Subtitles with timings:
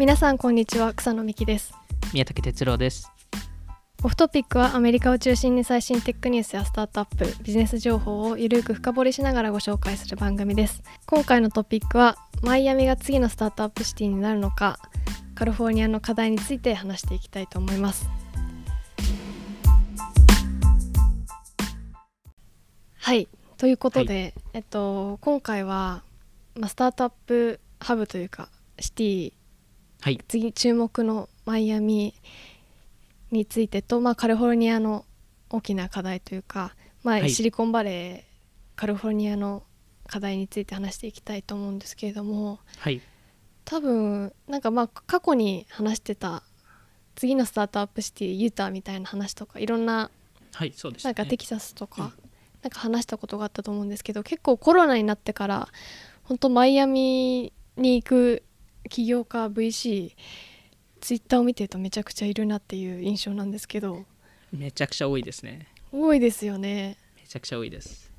[0.00, 0.94] 皆さんこんにちは。
[0.94, 1.74] 草野美希です。
[2.14, 3.12] 宮武哲郎です。
[4.02, 10.82] オフトピックはアメリカを中心に最新テックニュースやスタートアップビジネス情報をゆるく深掘りしながらご紹介する番組です。
[11.04, 14.78] 今回のトピックはマイアミが次のスタートアップシティになるのか
[15.34, 18.08] カリフォルニアの課題について話していきたいと思います。
[22.96, 23.28] はい。
[23.58, 26.02] ということで、はい、えっと今回は、
[26.54, 28.48] まあ、スタートアップハブというか
[28.78, 29.32] シティ、
[30.00, 32.14] はい、次注目のマイアミ
[33.30, 35.04] についてと、まあ、カリフォルニアの
[35.50, 39.62] 大きな課題というか、まあ、シリコンバレーカリフォルニアの
[40.06, 43.00] 課題について話していきたいと思うんですけれども、はい、
[43.64, 46.42] 多分なんかまあ過去に話してた
[47.14, 50.10] 次のスタートアップシティユタみたいな話とかいろんな,、
[50.52, 52.12] はいそうです、ね、なんかテキサスとか、うん、
[52.62, 55.68] なんか話したことがあったと思うんですけど結構コロナになってから
[56.24, 58.42] 本当マイアミに行く
[58.88, 60.14] 起業家 VC
[61.00, 64.04] ツイッターを見てるとめちゃくちゃいるなっていう印象なんですけど。
[64.52, 65.68] めちゃくちゃ多いですね。
[65.92, 66.96] 多いですよね。
[67.16, 68.12] めちゃくちゃ多いです。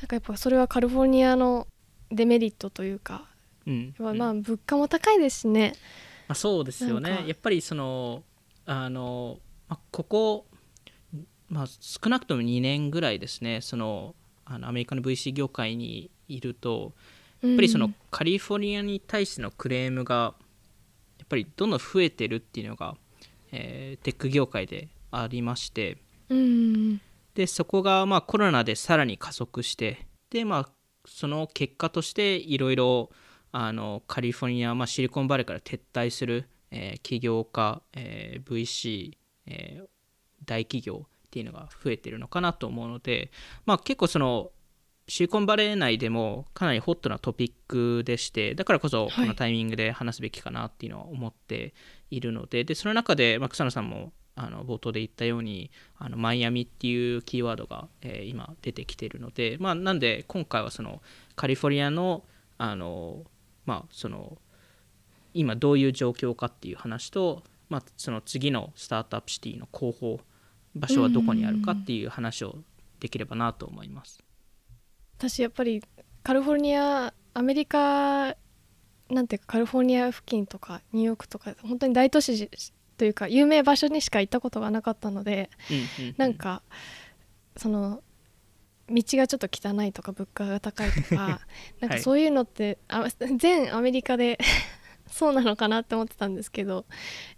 [0.00, 1.66] なんかやっぱそれはカリフォルニアの
[2.10, 3.26] デメリットというか、
[3.66, 5.74] うん、まあ物価も高いですしね、
[6.28, 7.24] まあ、そうですよね。
[7.26, 8.22] やっぱりその
[8.66, 10.46] あの、まあ、ここ、
[11.48, 13.60] まあ、少なくとも2年ぐらいですね。
[13.60, 14.14] その
[14.44, 16.92] あのアメリカの VC 業界にいると
[17.48, 20.34] やっぱりそのカリフォルニアに対してのクレームが
[21.18, 22.96] やっぱりどんどん増えてるっていうのが、
[23.52, 27.00] えー、テック業界でありまして、うん、
[27.34, 30.68] でそこがまあコロナでさらに加速してでまあ
[31.06, 33.10] その結果としていろいろ
[33.52, 39.12] あのカリフォルニア、まあ、シリコンバレーから撤退する、えー、起業家、えー、VC、
[39.46, 39.86] えー、
[40.44, 43.30] 大企業っていうのが増えてるのかなと思うので、
[43.64, 44.50] まあ、結構その
[45.08, 51.74] シリコンバレー内でもかなりホットなトピックでしてだからこそこのタイミングで話すべきかなっていうのは思って
[52.10, 61.00] いるのではい、でその中で、まあ、草野さんもあの冒頭で言ったようにあのマイアミっていうキーワードが、えー、今出てきているので、まあ、なんで今回はその
[61.36, 62.24] カリフォルニアの
[62.58, 63.24] あの、
[63.64, 64.38] まあ、その
[65.34, 70.20] 今どういう状況かっていう話と、まあ、その次のスタートアップシティの候補
[70.74, 72.56] 場所はどこにあるかっていう話を
[73.00, 74.25] できればなと思います。
[75.18, 75.82] 私やっぱり
[76.22, 78.36] カリフォルニアアメリカ
[79.08, 82.50] なんていうかカリフォルニア付近とかニューヨークとか本当に大都市
[82.96, 85.50] というか有名場所にしか行ったことがなかったので、
[85.98, 86.62] うんうん、なんか
[87.56, 88.02] その
[88.88, 91.40] 道がちょっと汚いとか物価が高いとか
[91.80, 94.38] なんかそういうのって、はい、あ全アメリカで
[95.10, 96.84] そうなのかなって思ってたんですけど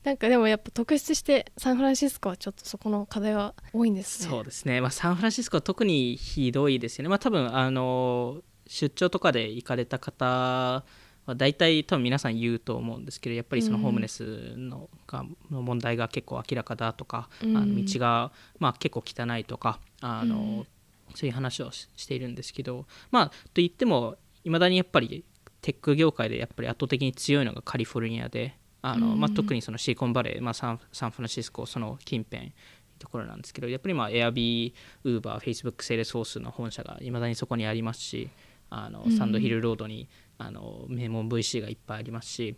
[0.05, 4.31] なんかでもやっぱ特筆してサンフランシスコはちょっとそこの課題は多いんですね。
[4.31, 7.09] そうですね、まあ、サンフランシスコは特にひどいですよね。
[7.09, 10.85] まあ、多分あの出張とかで行かれた方
[11.27, 20.67] は大体多分皆さん言うと思うんですけどやっぱりそのホームレスのがの問題が結構明らかだとか、うん、あの道がまあ結構汚いとかあの、うん、
[21.15, 25.25] そういう話をしているんですけどまあと言ってもいまだにやっぱり
[25.69, 32.55] テック業界でやっぱり圧倒的に強いのがカリフォルニアであの、まあ、特にそのシリコンバレー、まあ、サンサンフランシスコその近辺
[32.99, 34.73] ところなんですけどやっぱりまあ Airb、
[35.05, 38.31] Uber、Facebook、セールスフォースの本社がいまだにそこにありますし
[38.71, 40.09] あのサンドヒルロードに
[40.39, 42.57] あの名門 VC がいっぱいありますし、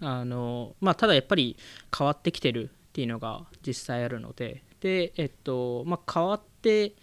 [0.00, 1.56] あのまあ、ただやっぱり
[1.96, 6.94] 変わってきてるっていうのが実際あるのでで、えっとまあ、変わって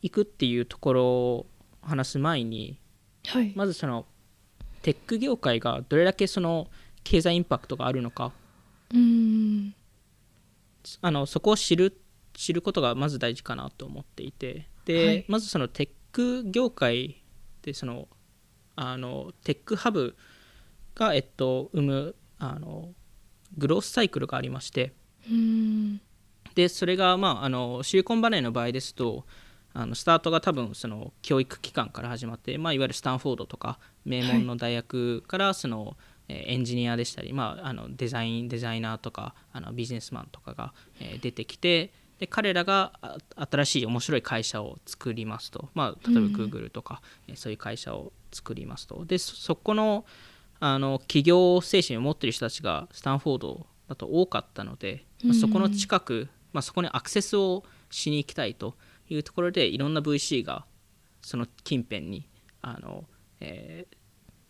[0.00, 1.46] いくっていうところを
[1.82, 2.78] 話す前に
[3.26, 4.06] はい、まずその
[4.82, 6.68] テック業界がどれだけその
[7.04, 8.32] 経済インパクトがあるのか。
[8.94, 9.74] うん。
[11.02, 12.00] あのそこを知る
[12.32, 14.68] 知ることがまず大事かなと思っていて。
[14.84, 17.22] で、はい、まずそのテック業界
[17.62, 18.08] でその
[18.76, 20.16] あのテックハブ
[20.94, 22.94] が、えっと、生むあの
[23.58, 24.94] グロースサイクルがありまして。
[26.54, 29.24] でそれが、まあ、あのシリコンバレーの場合ですと
[29.72, 35.96] あのスタートが多分その教育機関から始まって、まあ、いわゆるスタンフォードとか名門の大学からその、
[36.32, 42.92] エンジニアでしたり、まあ、あのデザインデザイナーとかあのビジネスマンとかが、え出てきてで彼らが
[43.50, 49.04] 新しい面白い会社を作りますと、まあ、例えば Google とか、うん、そういう会社を作りますと。
[49.06, 50.04] でそこの
[50.62, 58.74] あの企業精神を持っている人たちがスタンフォードだと多かったので、まあ、そこの近く、まあ、そこにアクセスをしに行きたいと。
[59.10, 60.64] いうところでいろんな VC が
[61.20, 62.28] その近辺に
[62.62, 63.04] あの、
[63.40, 63.96] えー、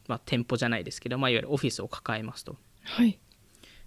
[0.07, 2.57] まあ、店舗じゃないですけど、まあ、いわゆるオフィスを抱えますと。
[2.83, 3.19] はい、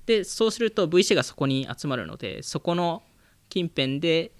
[0.05, 3.01] でそうすると VC がそこに集まるのでそこの
[3.49, 4.31] 近辺で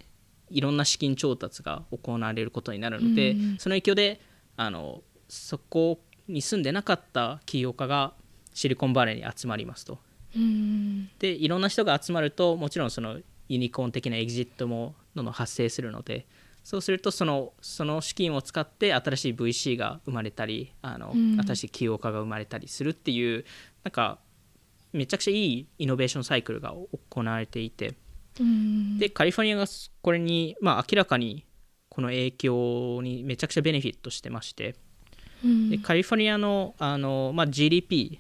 [0.50, 4.22] いろんな資金調達が行われることになるので、その影響で
[4.56, 8.14] あのそこに住んでなかった起業家が
[8.54, 10.00] シリコンバレーに集まりますと。
[10.36, 13.20] うんでいろんな人が集まるともちろんその
[13.50, 16.28] ユニコーン的なエグジットもどんどん発生するので
[16.64, 21.38] そうするとそのその資金を使って新しい VC が生まれたりあの、うん。
[21.42, 23.44] 新しい起業家が生まれたりするっていう
[23.84, 24.20] なんか
[24.94, 26.74] めちゃくちゃいいイノベーションサイクルが
[27.10, 27.96] 行われていて
[28.40, 28.98] うん。
[28.98, 29.66] でカリフォルニアが
[30.02, 31.46] これに、まあ、明らかに
[31.90, 34.76] この影響にめちゃくちゃベネフィットしてまして
[35.44, 35.70] うん。
[35.70, 38.20] でカリフォルニアのあの、まあ、GDP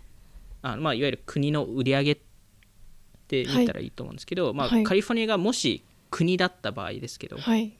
[0.61, 2.17] あの、まあ、いわゆる国の売り上げっ
[3.27, 7.75] て言ったらいいと思うんですけど、まあはいカリフォルニアがもし国だった場合ですけど、はい。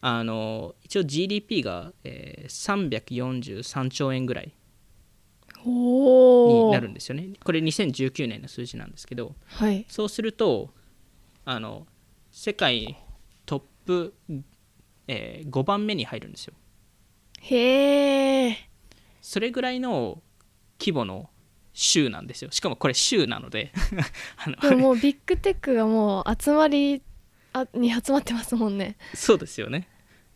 [0.00, 3.10] あの一応 GDP が、えー
[3.60, 4.54] 343兆円ぐらい
[5.66, 7.34] になるんですよね。
[7.44, 9.84] これ2019年の数字なんですけどはい。
[9.88, 10.70] そうすると
[11.44, 11.86] あの
[12.32, 12.96] 世界
[13.44, 14.14] トップ、
[15.06, 16.54] え5番目に入るんですよ。
[17.42, 18.56] へえ
[19.20, 20.22] それぐらいの
[20.78, 21.28] 規模の
[21.74, 22.50] 州なんですよ。
[22.52, 23.72] しかもこれ州なので
[24.44, 27.02] あのでももうビッグテックがもう集まり
[27.52, 28.96] あに集まってますもんね。
[29.14, 29.88] そうですよね。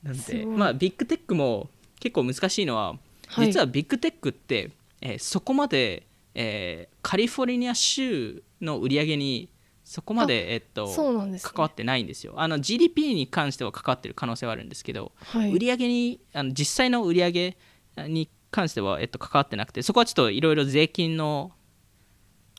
[0.03, 1.69] なんでまあビッグテックも
[2.01, 2.97] 結構難しいのは、
[3.29, 3.47] はい。
[3.47, 4.71] 実はビッグテックって、
[5.01, 9.49] えーそこまで、えーカリフォルニア州の売り上げに
[9.85, 10.89] そこまで、えっと
[11.43, 12.35] 関わってないんですよ。
[12.37, 15.53] あの GDP に関しては関わってる可能性はあるんですけど、はい。
[15.53, 17.57] 売り上げにあの実際の売り上げ
[18.09, 21.51] に関しては、えっと、関わってなくてそこはちょっといろいろ税金の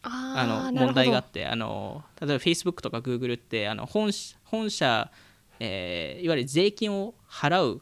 [0.06, 5.12] ああの問題があってあの例えば Facebook とか Google ってあの本社本社、
[5.60, 7.82] えーいわゆる税金を払う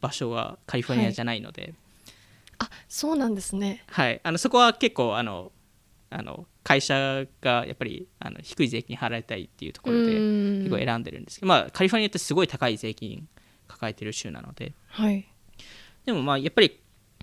[0.00, 1.74] 場所はカリフォルニアじゃないので、
[2.58, 3.82] あそうなんですね。
[3.88, 4.20] はい。
[4.22, 5.50] あのそこは結構あの
[6.10, 10.58] あの会社がやっぱりあの低い税金払いたいっていうところでうん。
[10.64, 13.26] 結構選んでるんですけど、まあ、カリフォルニアってすごい高い税金
[13.66, 14.74] 抱えてる州なので。
[14.88, 15.26] はい。
[16.04, 16.78] でもまあやっぱり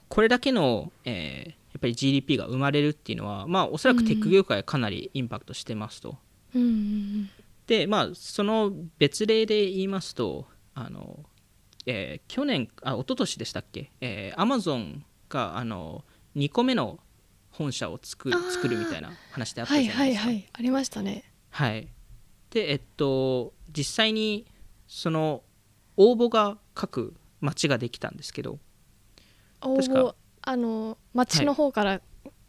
[0.09, 6.17] これだけの、えーやっぱり GDP が生まれるっていうのは、まあ、おそらくテック業界はかなりインパクトしてますと。
[6.55, 7.29] うんうん
[7.67, 11.23] でまあその別例で言いますとあの、
[11.85, 16.03] えー去年あ一昨年でしたっけ、えマゾンがあの
[16.35, 16.99] 2個目の
[17.49, 20.27] 本社を作作るみたいな話であったはいはいじゃないですか。
[20.27, 21.23] はいありましたね。
[21.51, 21.87] はい。
[22.49, 24.45] でえっと実際に
[24.87, 25.43] その
[25.95, 28.59] 応募が各町ができたんですけど
[29.61, 32.01] 応確か募あの町の方から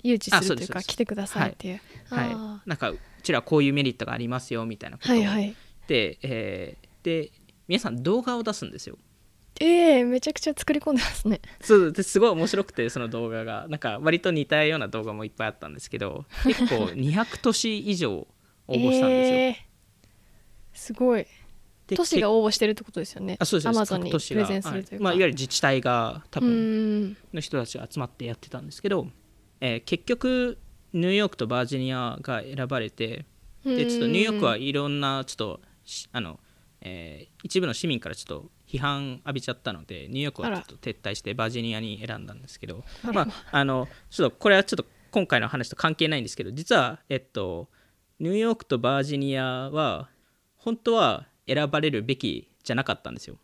[0.03, 0.89] 誘致するというか、あそうですそうです。
[0.89, 2.29] 来てくださいっていう、はい。
[2.33, 5.13] あ、なんかうちらこういうメリットがありますよみたいなこと。
[5.13, 5.55] をーはいはい。
[5.87, 7.33] で,、えーで
[7.69, 8.97] 皆さん動画を出すんですよ。
[9.61, 11.41] ええめちゃくちゃ作り込んでますね。
[11.61, 13.67] そうですごい面白くてその動画が。
[13.69, 18.27] なんか割と似たような動画もいっぱいあったんですけど 結構200都市以上
[18.67, 19.73] 応募したんですよ、えー
[20.75, 21.23] すごい。
[21.23, 21.29] で
[21.97, 23.37] 都市が応募してるってことですよね。
[23.41, 25.03] あそうですアマゾンにプレゼンするというか、はい。
[25.03, 29.07] まあ、いわゆる自治体が多う分んの人たちが集まってやってたんですけど、
[29.61, 30.59] えー結局
[30.93, 33.25] ニューヨークとバージニアが選ばれて
[33.65, 36.39] でちょっとニューヨークはいろんなちょっとしあの、
[36.83, 47.69] えー一部の市民からちょっと批判浴びちゃったのでニューヨークはちょっと撤退してバージニアに選んだんですけどまああのちょっとこれはちょっと今回の話と関係ないんですけど実はえっと
[48.19, 50.09] ニューヨークとバージニアは
[50.57, 53.37] 本当は選ばれるべきじゃなかったんですよ。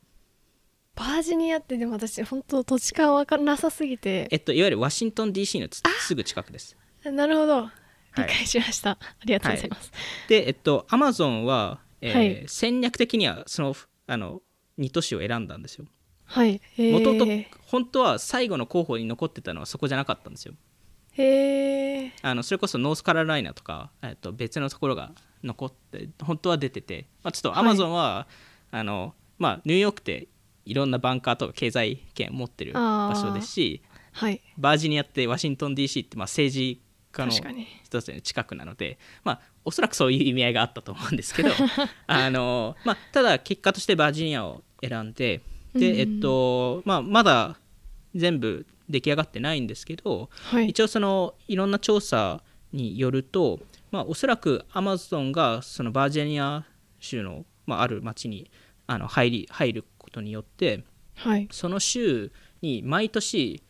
[0.95, 4.27] バージニアってでも私本当土地勘わからなさすぎて。
[4.31, 6.77] えっといわゆるワシントン DC のつすぐ近くです。
[7.05, 7.55] なるほど。
[7.55, 7.71] は
[8.17, 8.23] い。
[8.23, 9.93] 理解しました、 ありがとうございます、
[10.29, 12.45] で、えっと、アマゾンは、えーはい。
[12.49, 14.43] 戦略的にはそのあの
[14.79, 15.87] 2都市を選んだんですよ。
[16.25, 16.61] はい。
[16.77, 20.55] へもともとえ本当は最後の候補に残ってたのはそこじゃなかったんですよ。
[21.19, 28.27] へえあのそれこそノースカロライナとか、えっと、別のところが残って本当は出てて、まあ、ちょっとアマゾンは、
[28.71, 30.29] あのまあ、ニューヨークって
[30.65, 33.83] いろんなバンカーとか経済圏を持ってる場所ですし
[34.13, 34.41] はい。
[34.57, 36.81] バージニアってワシントン DC ってまあ政治
[37.13, 41.51] 家の人たちの近くなので、まあ、おそらくそういう意味合いがあったと思うんですけど
[42.07, 45.43] あの、まあ、ただ結果としてバージニアを選んで
[45.75, 45.99] で、うん。
[45.99, 47.59] えっとまあ、まだ
[48.15, 50.71] 全部出来上がってないんですけど、はい。
[50.71, 52.43] 一応そのいろんな調査
[52.73, 56.65] によると、まあ、おそらくアマゾンがそのバージニア
[57.01, 58.51] 州の、まあ、ある町に
[58.87, 61.49] あの入り入ることによってはい。
[61.51, 62.31] その州
[62.63, 63.63] に毎年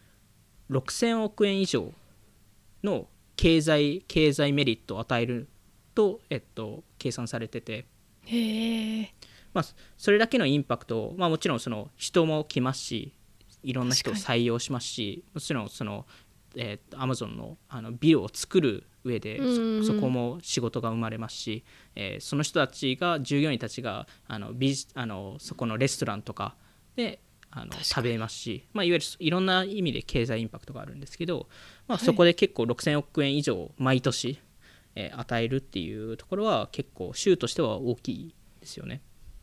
[0.70, 1.92] 6000億円以上
[2.82, 3.06] の
[3.36, 5.48] 経済経済メリットを与える
[5.94, 7.86] と、えっと、計算されてて、
[8.26, 9.14] へえ
[9.54, 9.64] まあ、
[9.96, 13.12] それだけのインパクトを、まあ、もちろんその人も来ますし
[13.62, 16.06] いろんな人を確採用しますしもちろんその、
[16.56, 19.38] えー、アマゾンのあのビルを作る上で
[19.82, 26.56] そそこも仕事が生まれますし、えーその人たちが従業員たちがあのビジあのそこのレストランとか
[26.96, 31.48] であの食べますし、まあ、いわゆるいろんな意味で経済インパクトがあるんですけど、
[31.86, 32.04] まあ、はい。
[32.04, 34.38] そこで結構6000億円以上毎年、
[34.94, 39.00] えー与えるっていうところは結構州としては大きいですよね。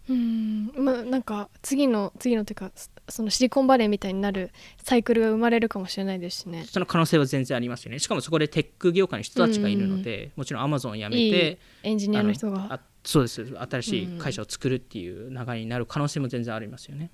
[0.09, 0.71] うん。
[0.75, 2.71] まあなんか次の次のというか
[3.07, 4.51] そそのシリコンバレーみたいになる
[4.83, 6.65] サイクルが生まれるかもしれないですしね。
[6.65, 7.99] その可能性は全然ありますよね。
[7.99, 13.45] しかもそこでテック業界の人たちがいるので、もちろんアマゾン辞めていいエンジニアの人あがあそうです。
[13.69, 17.11] 新しい会社を作るっていう流れになる可能性も全然ありますよね。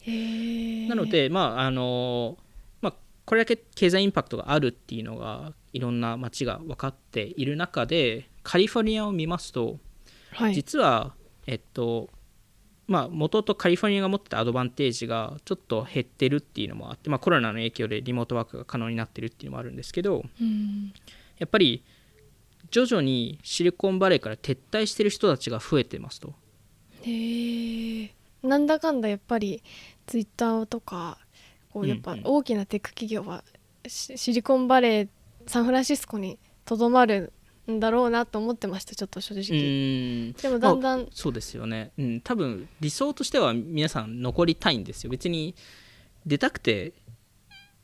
[0.00, 2.38] へえなので、まああの
[2.80, 2.94] まあ、
[3.24, 9.78] これだけ経済インパクトがあるっていうのがいろんな街が分かっている中でカリフォルニアを見ますと、
[10.32, 10.54] はい。
[10.54, 11.14] 実は
[11.46, 12.08] えっと
[12.92, 20.92] まあ元々カリフォルニアが持ってたアドバンテージがちょっと減ってるっていうのもあって、まあ、コロナの影響でリモートワークが可能になってるっていうのもあるんですけどうん
[21.38, 21.82] やっぱり
[22.70, 26.34] 徐々にシリコンバレーから撤退してる人たちが増えてますと。
[27.02, 29.62] へえなんだかんだやっぱり
[30.06, 31.18] ツイッターとか
[31.72, 33.42] こうやっぱ大きなテック企業は
[33.86, 35.08] シシリコンバレー
[35.46, 37.32] サンフランシスコにとどまる
[37.70, 45.10] んだろうなと思ってましたちょっと正う直でもだんだんそうですよね、うん、多分理想としては皆さん残りたいんですよ。
[45.10, 45.54] 別に
[46.26, 46.92] 出たくて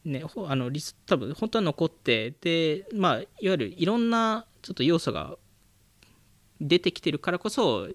[0.04, 0.70] ねほあの
[1.06, 5.36] 多分本当は残ってでまあいわゆるいろんなちょっと要素が
[6.60, 7.88] 出てきてるからこそ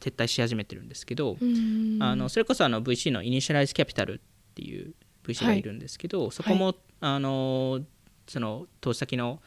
[0.00, 1.98] 撤退し始めてるんですけど、うん。
[2.00, 4.94] あのそれこそあの VC のイニシャライズキャピタルっていう
[5.24, 7.80] VC がいるんですけど、そこも、あの
[8.26, 9.40] その投資先の、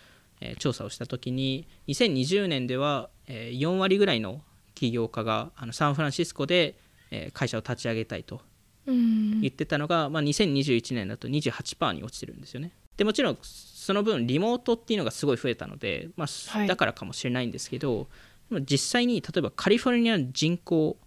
[0.44, 4.42] えー調査をした時に2020年では、えー4割ぐらいの
[4.76, 6.78] 起業家があのサンフランシスコで、
[7.12, 8.42] えー会社を立ち上げたいと
[8.86, 9.42] うん。
[9.42, 12.72] 言ってたのが、まあ、2021年だと28%に落ちてるんですよね。
[12.98, 16.68] でもちろんその分リモートっていうのがすごい増えたので、まあはい。
[16.68, 18.08] だからかもしれないんですけど、
[18.50, 20.98] でも実際に例えばカリフォルニアの人口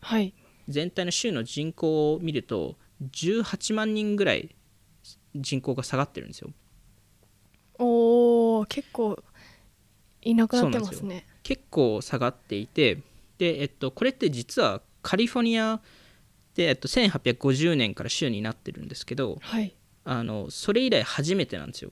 [0.00, 0.32] はい。
[0.68, 2.76] 全体の州の人口を見ると
[3.10, 4.54] 18万人ぐらい
[5.34, 6.50] 人口が下がってるんですよ
[7.78, 9.22] おー結構
[10.22, 11.26] いなくなってますね。
[11.42, 12.98] 結構下がっていて
[13.38, 15.80] で、えっと、これって実はカリフォルニア
[16.54, 19.74] で、えっと、1850年から州になってるんですけどはい。
[20.04, 21.90] あのそれ以来初めてなんですよ。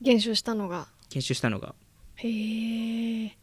[0.00, 0.88] 減少したのが。
[1.08, 1.74] 研修したのが。
[2.16, 3.36] へえ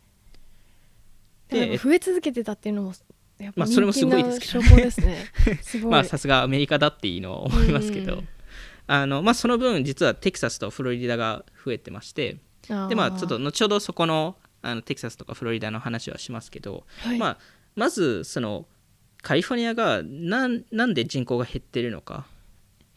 [1.49, 2.93] で増え続けてたっていうのも
[3.37, 4.61] やっぱまあそれもすごいですけど
[5.07, 5.25] ね。
[5.89, 8.15] まあさすがアメリカだっていいのは思いますけど。
[8.15, 8.27] うん
[8.87, 12.37] あの、まあ、その分実はテキサスとフロリダが増えてまして
[12.89, 17.19] でまあちょっと後ほどそこのあのテキサスとかフロリダの話はしますけど、はい。
[17.19, 17.37] まあ、
[17.75, 18.65] まずその
[19.21, 22.25] カリフォルニアがなんなんで人口が減ってるのか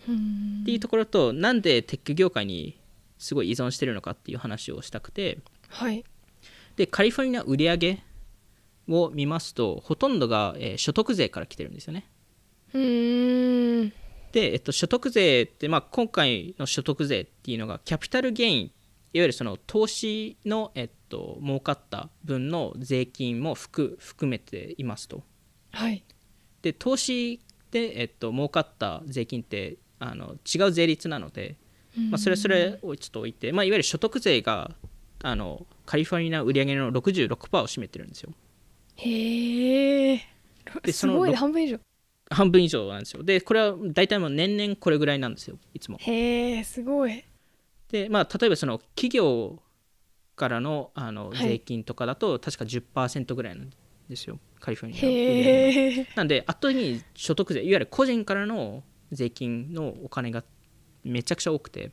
[0.08, 0.60] うん。
[0.62, 2.80] っていうところと、なんでテック業界に
[3.18, 6.04] すごい依存してるのかっていう話をしたくてはい。
[6.76, 8.02] でカリフォルニア売上
[8.88, 12.08] を見ますとほとんどが、えー所得税から来てるんですよね。
[12.72, 13.92] うーん
[14.32, 18.70] で、えっと、所得税って、まあ、今回の所得税っていうのがキャピタルゲイン
[19.14, 25.22] いわゆるその投資の、えっと、儲かった分の税金も含含めていますと。
[25.72, 26.04] はい。
[26.60, 31.56] で投資で、えっと、儲かった税金ってあの違う税率なので、
[32.10, 34.72] まあ、それそれをちょっと置いて、まあ、いわゆる所得税が
[35.22, 38.32] あのカリフォルニア売上の66%を占めてるんですよ。
[38.96, 40.20] へえ
[40.82, 41.78] ですごい半分以上
[42.30, 43.22] 半分以上なんですよ。
[43.22, 45.58] でこれは大体もう年々これぐらいなんですよ。
[45.74, 45.98] いつも。
[45.98, 47.24] へえすごい。
[47.90, 49.62] でまあ例えばその企業
[50.36, 51.48] からのあのはい。
[51.48, 53.70] 税金とかだと確か10%ぐらいなん
[54.08, 54.38] ですよ。
[54.60, 58.82] カリフォルニアのなんで後に所得税いわゆる個人からの
[59.12, 60.44] 税金のお金が
[61.04, 61.92] めちゃくちゃ多くて。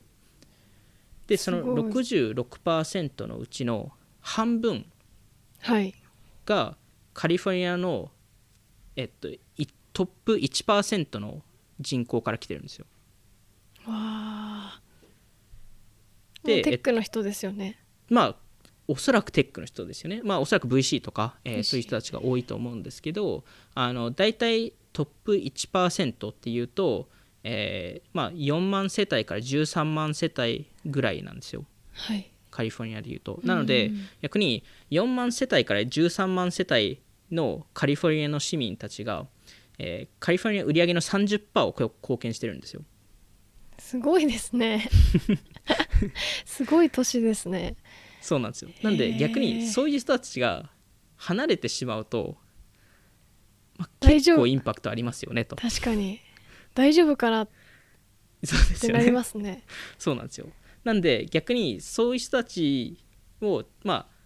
[1.26, 1.82] でそのすごい。
[1.82, 3.90] 66%のうちの
[4.20, 4.86] 半分
[5.60, 5.94] はい。
[6.44, 6.76] が
[7.14, 8.10] カリフォルニアの、
[8.94, 9.40] えっと、い
[9.96, 11.40] トップ1%の
[11.80, 12.84] 人口から来てるんですよ。
[13.86, 14.80] わあ
[16.44, 17.78] でテックの人ですよね。
[18.10, 18.36] まあ
[18.88, 23.42] おそらくテックの人ですよね、まあ、おそらく VC とか、えーそういう人たちが多いと思うんですけど
[23.74, 27.08] あの大体トップ1%っていうと、
[27.42, 31.64] えーまあ、4万世帯から13万世帯ぐらいなんですよ。
[31.94, 32.30] はい。
[32.50, 33.40] カリフォルニアでいうと。
[33.42, 37.00] なので、うん逆に4万世帯から13万世帯
[37.32, 39.26] のカリフォルニアの市民たちが、
[39.78, 42.82] えーカリフォルニア売上の30%をこ貢献してるんですよ。
[43.78, 44.88] すごいですね。
[46.44, 47.76] すごい年ですね。
[48.20, 48.70] そうなんですよ。
[48.82, 50.70] なんで逆にそういう人たちが
[51.16, 52.36] 離れてしまうと、
[53.76, 54.36] まあ、大丈夫。
[54.36, 55.56] 結構インパクトありますよねと。
[55.56, 56.20] 確かに。
[56.74, 57.48] 大丈夫かなっ
[58.80, 59.64] てなりますね。
[59.98, 60.48] そうなんですよ。
[60.84, 63.04] なんで逆にそういう人たち
[63.40, 64.16] をまあ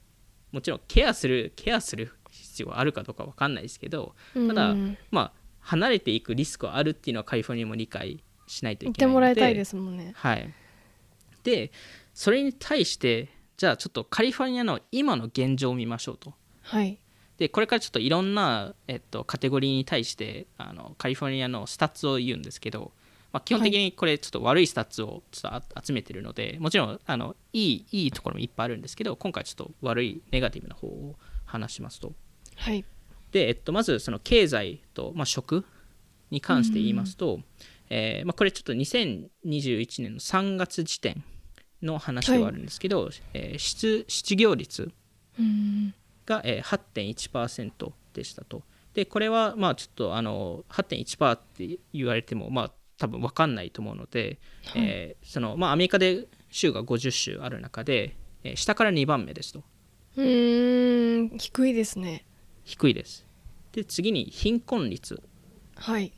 [0.53, 4.99] もちろんケアするケアする必要があるかどうかわかんないですけどただうん。
[5.11, 10.13] まあ離れていくリスクはあるっていうのはカリフォルニアも理解しないといけないのでてもらいたいですもんね。
[10.17, 10.53] はい、
[11.45, 11.71] で
[12.15, 16.35] それに対してじゃあちょっとカリフォルニアの今の現状を見ましょうと。
[16.63, 16.99] はい。
[17.39, 22.93] でこれからちょっといろんな、えっと、カテゴリーに対してあのカリフォルニアの stats を言うんですけど、
[23.33, 31.15] まあ、基本的にこれちょっと悪い stats をちょっとあ集めてるのでもちろんあのいいいいところもいっぱいあるんですけど今回ちょっと悪いネガティブな方を
[31.47, 32.13] 話しますと。
[32.57, 32.85] はい
[33.33, 35.65] で、えっと、まずその経済と、まあ、食
[36.31, 37.41] に関して言いますと、
[37.89, 41.23] えーまあ、これちょっと2021年の3月時点
[41.83, 44.91] の話ではあるんですけど、えー失失業率
[45.39, 45.95] うん
[46.27, 48.63] が、えー、8.1%でしたと。
[48.95, 54.83] でこれはまあちょっとあの8.1%って言われてもまあ多分分かんないと思うので、はい。
[54.83, 59.63] えーそのまあ、アメリカで州が50州ある中で、えー下から2番目ですと。
[60.17, 62.27] うーん低いですね
[62.71, 63.27] 低いです。
[63.73, 65.21] で次に貧困率、
[65.75, 66.13] はい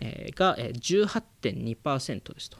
[0.00, 2.58] えーが、えー、18.2%ですと。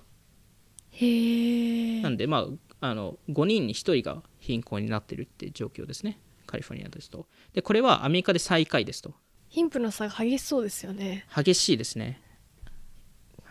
[0.93, 2.47] へえなんで、ま
[2.81, 7.27] あ、あの5人に1人が貧困になってるっていう状況ですねカリフォルニアですと。
[7.53, 9.13] でこれはアメリカで最下位ですと。
[9.51, 12.23] 貧富の差が激しそうですよね激しいですね。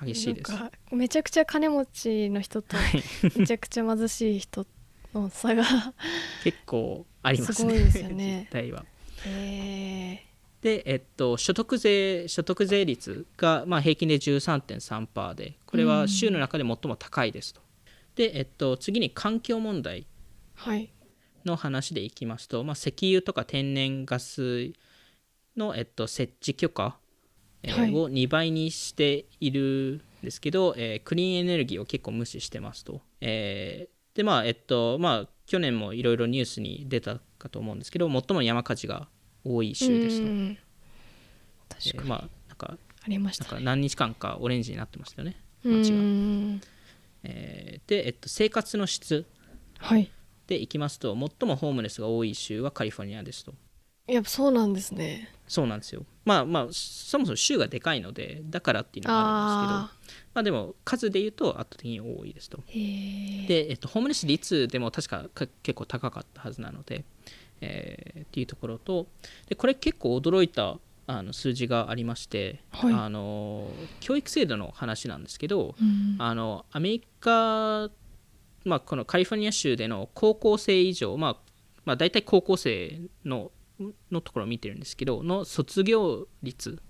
[0.03, 0.51] 激しいです。
[0.51, 2.75] なんかめちゃくちゃ金持ちの人と
[3.37, 4.65] めちゃくちゃ貧しい人
[5.13, 5.63] の差が
[6.43, 7.55] 結構ありますね。
[7.55, 8.85] すごいですよね 実態は。
[10.61, 17.61] で、えっと、所得税所得税率が、まあ、平均で13.3%でこれは州の中で最も高いですと。
[18.15, 20.05] で、えっと、次に環境問題
[20.53, 20.89] はい
[21.43, 24.73] の話でいきますと、まあ、石油とか天然ガス
[25.57, 26.97] の、えっと、設置許可、
[27.63, 33.01] を2倍にしているんですけど、えークリーンエネルギーを結構無視してますと。
[33.21, 39.09] えーでまあえっとまあ去年もいろいろニュースに出たかと思うんですけど最も山火事が
[39.43, 40.27] 多い州ですと。
[40.27, 40.57] うん
[41.67, 45.35] 確かまあなんかありましなんかたね何日間かオレンジになってましたよね。
[45.65, 46.61] う街がん
[47.23, 49.25] えーで、えっと、生活の質
[49.77, 50.09] はい
[50.47, 53.53] でいきますと最もホームレスが多い州はカリフォルニアですと。
[54.07, 55.29] やっぱそうなんですね。
[55.47, 56.05] そうなんですよ。
[56.23, 62.57] まあまあそもそも州がでかいのでだからっていうのがあるんですけどあまあでも数で言うと圧倒的に多いですと。
[62.67, 67.03] で、えっと、ホームレス率でも確かか結構高かったはずなので、
[67.59, 69.07] えーっていうところと
[69.49, 72.93] でこれ結構驚いたあの数字がありまして、はい。
[72.93, 73.67] あの
[73.99, 76.15] 教育制度の話なんですけど、うん。
[76.19, 77.89] あのアメリカ、
[78.63, 81.37] まあ、このカリフォルニア州での高校生以上、まあ
[81.83, 83.51] まあ、大体高校生の
[84.11, 86.81] のところを見てるんですけどの卒業率、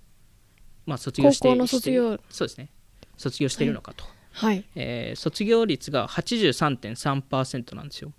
[0.85, 2.19] まあ、卒業して高校の卒業。
[2.29, 2.69] そうですね。
[3.17, 4.63] 卒業しているのかと、はい。
[4.75, 8.11] えー卒業率が83.3%なんですよ。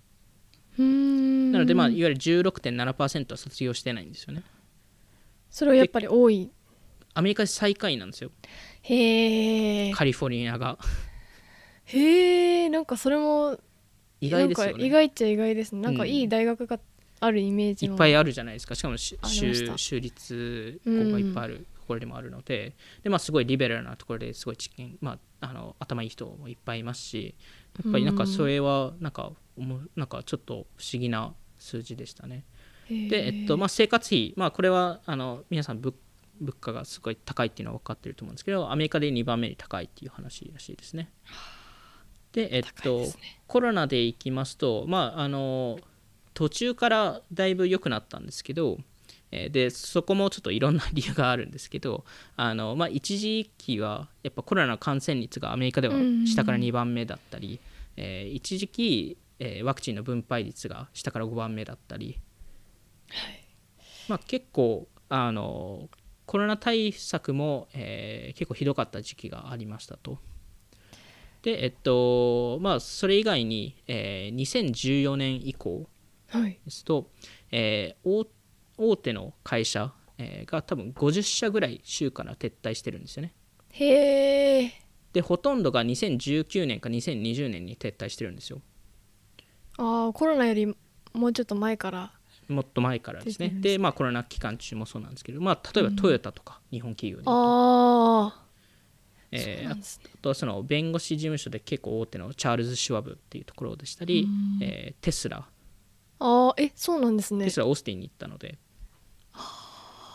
[0.78, 1.52] うーん。
[1.52, 4.42] なので、まあ、いわゆる16.7%は卒業してないんですよね。
[5.50, 6.50] それはやっぱり多い。
[7.14, 8.30] アメリカで最下位なんですよ。
[8.82, 10.78] へえカリフォルニアが。
[11.84, 13.58] へえんかそれも
[14.20, 15.80] 意外ですよなんか意ね外っちゃ意外ですね。
[15.82, 16.08] なんかうん。
[16.08, 16.78] いい大学が
[17.24, 17.94] あるイメージの。
[17.94, 18.74] いっぱいあるじゃないですか。
[18.74, 27.34] しかもし州州立校がいっぱいあるところでもあるので,、でまあ、すごいリベラルなところですごい知見、まあ、あの頭いい人もいっぱいいますし
[27.84, 32.44] やっぱりなんかそれはなんかおもなんかちょっと不思議な数字でしたね。
[32.88, 35.94] で、えっとまあ、生活費、まあ、これはあの皆さん物
[36.40, 41.12] 物価がすごい高いっていうのは分かってると思うんですけどアメリカで2番目に高いっていう話らしいですね。
[42.32, 43.12] で、えっと、ね。
[43.46, 45.78] コロナでいきますと、まあ、あの
[46.34, 48.78] 途中からだいぶ良くなったんですけど、
[49.30, 52.04] えーでそこもちょっといろんな理由があるんですけど
[52.36, 55.94] あの、まあ、一時期はやっぱコロナの感染率がアメリカでは
[56.26, 57.58] 下から2番目だったり、
[57.96, 62.18] えー一時期、えーワクチンの分配率が下から5番目だったり、
[64.08, 65.88] まあ、結構あの
[66.26, 70.18] コロナ対策も、えー結構ひどかった時期がありましたと。
[71.42, 75.88] でえっとまあそれ以外に、えー2014年以降はい
[76.64, 77.10] ですと、
[77.50, 78.26] えー大
[78.78, 83.34] 大手の会社、えーが多分50社ぐらい州から撤退してるんですよね。
[83.70, 84.72] へえ
[85.12, 88.60] でほとんどが2019年か2020年に撤退してるんですよ。
[89.78, 92.12] ああコロナよりもうちょっと前から。
[92.48, 93.50] もっと前からですね。
[93.50, 98.42] でまあコロナ期間中もそうなんですけど、まあ、例えばトヨタとか日本企業で、ああ
[99.30, 99.80] えーね。
[100.14, 104.26] あとはその弁護士事務所で結構大手のチャールズ・シュワブっていうところでしたり、
[104.60, 105.46] えーテスラ
[106.22, 107.44] ああえそうなんですね。
[107.46, 108.58] テスラオースティンに行ったので。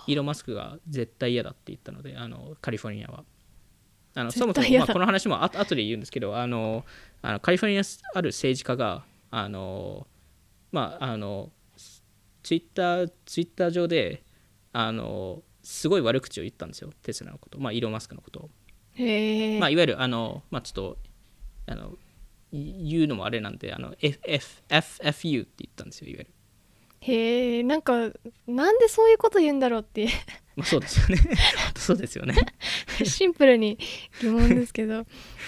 [0.08, 3.24] イーロン・マスクが絶対嫌だって言ったのであのカリフォルニアは。
[4.16, 6.86] あのそもそも、まあ、この話もあ後で言うんですけどあの
[7.22, 7.84] あのカリフォルニア
[8.16, 10.08] ある政治家があの
[10.72, 11.52] まああの
[12.42, 14.24] ツイッターツイッター上で
[14.74, 18.50] あのすごい悪口を言ったんですよテスラのことまあイーロン・マスクのことを、
[19.60, 20.98] まあ、いわゆるあのまあちょっと
[21.68, 21.98] あのい
[22.52, 26.32] 言うのもあれなんであの F F FU って言ったんですよいわゆる。
[27.00, 28.12] へえなんか
[28.48, 30.08] なんでそういうこと言うんだろうって
[30.56, 31.22] まあそうですよね。
[31.78, 32.36] そうですよね。
[33.06, 33.78] シンプルに
[34.22, 35.06] 疑問ですけど。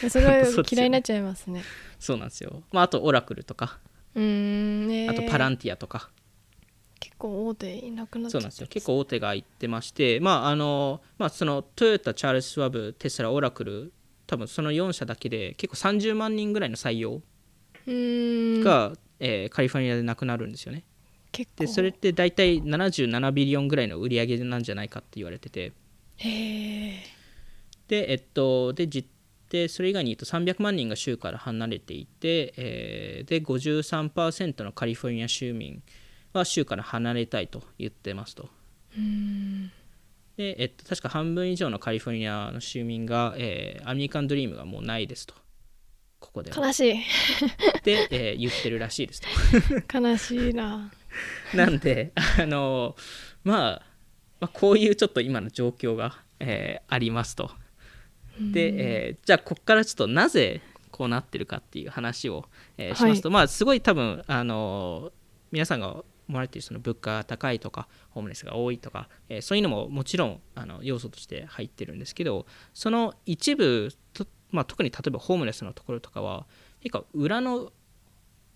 [0.07, 1.63] それは嫌いになっちゃいますね。
[1.99, 2.63] そうなんですよ。
[2.71, 3.79] まああとオラクルとか。
[4.13, 6.11] うーんねあとパランティアとか、
[6.99, 8.39] 結構大手いなくなっちゃった。
[8.39, 8.67] そうなんですよ。
[8.67, 10.19] 結構大手が行ってまして。
[10.19, 13.91] まああのまあそのトヨタチャールズ・スワブテスラオラクル
[14.29, 17.23] 多分その4社だけで結構30万人ぐらいの採用
[17.87, 20.83] が、えーカリフォルニアでなくなるんですよね。
[21.31, 21.63] 結構。
[21.63, 25.73] でそれって大体77ビリオンぐらいの売り上げなんじゃないかって言われてて。
[27.87, 29.09] でえっとで実
[29.49, 35.81] でそれ以外に言うと300万人が州から離れていて、えーで53%のカリフォルニア州民
[36.33, 38.47] は州から離れたいと言ってますと。
[38.95, 39.71] うーん
[40.39, 45.33] で、えっと、確か半分以上のカリフォルニアの州民が、えーアメリカンドリームがもうないですと。
[46.21, 46.65] ここでは。
[46.65, 46.93] 悲しい。
[47.83, 49.27] で、えー言ってるらしいですと。
[49.99, 50.93] 悲しいな。
[51.53, 52.95] なんであの
[53.43, 53.85] まあ、
[54.39, 57.51] まあこういうちょっと今の状況が、えーありますと。
[58.39, 62.45] で、えーじゃあここからちょっとなぜこうなってるかっていう話を、
[62.77, 65.11] えーしますと、まあすごい多分あの
[65.51, 76.45] 皆さんが思われているその物価が高いとかホームレスが多いとか、えーそういうのももちろんあの要素として入ってるんですけどその一部と、まあ、特に例えばホームレスのところとかは
[76.81, 77.71] 結構裏の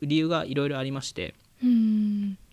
[0.01, 1.33] 理由がいろいろありまして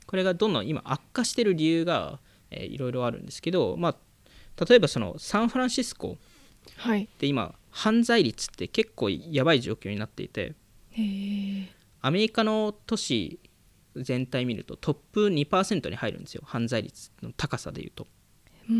[0.07, 2.19] これがどんどん今悪化してる理由が、
[2.51, 6.17] えーいろいろあるんですけど、まあ、例えばそのサンフランシスコ
[6.77, 7.09] はい。
[7.19, 10.55] で今犯罪率って結構やばい状況になっていて
[12.03, 13.39] アメリカの都市
[13.97, 16.43] 全体見るとトップ2%に入るんですよ。
[16.45, 18.07] 犯罪率の高さでいうと。
[18.69, 18.73] う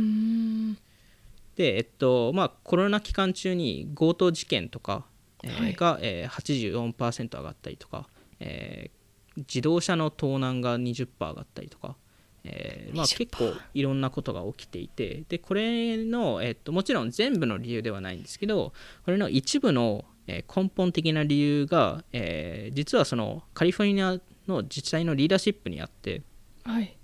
[1.57, 5.07] でえっとまあコロナ期間中に強盗事件とか、
[5.43, 5.73] えーはい。
[5.75, 9.01] が、えー、84%上がったりとか、えー
[9.37, 11.97] 自動車の盗難が20%上がったりとか、
[12.45, 18.73] えーまあ、20%結構いろんなことが起きていてでこれの、えっともちろん全部の理由ではないんですけど
[19.05, 24.19] これの一部の、えー根本的な理由が、えー実はそのカリフォルニア
[24.51, 26.23] の自治体のリーダーシップにあって
[26.65, 26.97] はい。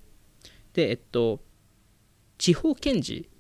[0.75, 1.41] で、えっと、
[2.37, 3.31] 地方検事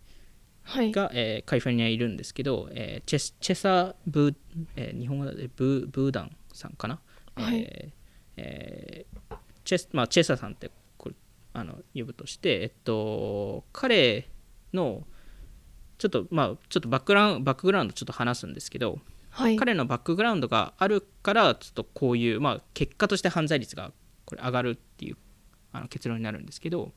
[0.63, 0.91] はい。
[0.93, 4.35] が、えーカリフォルニアにいるんですけど、えーチェスチェサーブー、
[4.77, 7.01] えー日本語でブーブーダンさんかな、
[7.35, 7.59] はい。
[7.61, 7.93] えー
[8.39, 11.15] えーチェスまあ、チェサーさんってこれ
[11.53, 14.29] あの呼ぶとして、えっと、彼
[14.73, 15.07] の
[15.99, 18.99] ちょっとまあちょっとバックグラウンバックグラウンドちょっと話すんですけど、
[19.37, 19.57] はい。
[19.57, 23.93] 彼のバックグラウンドがあるからちょっとこういう、まあ、結果として犯罪率が
[24.25, 25.17] これ上がるっていう
[25.73, 26.93] あの結論になるんですけど、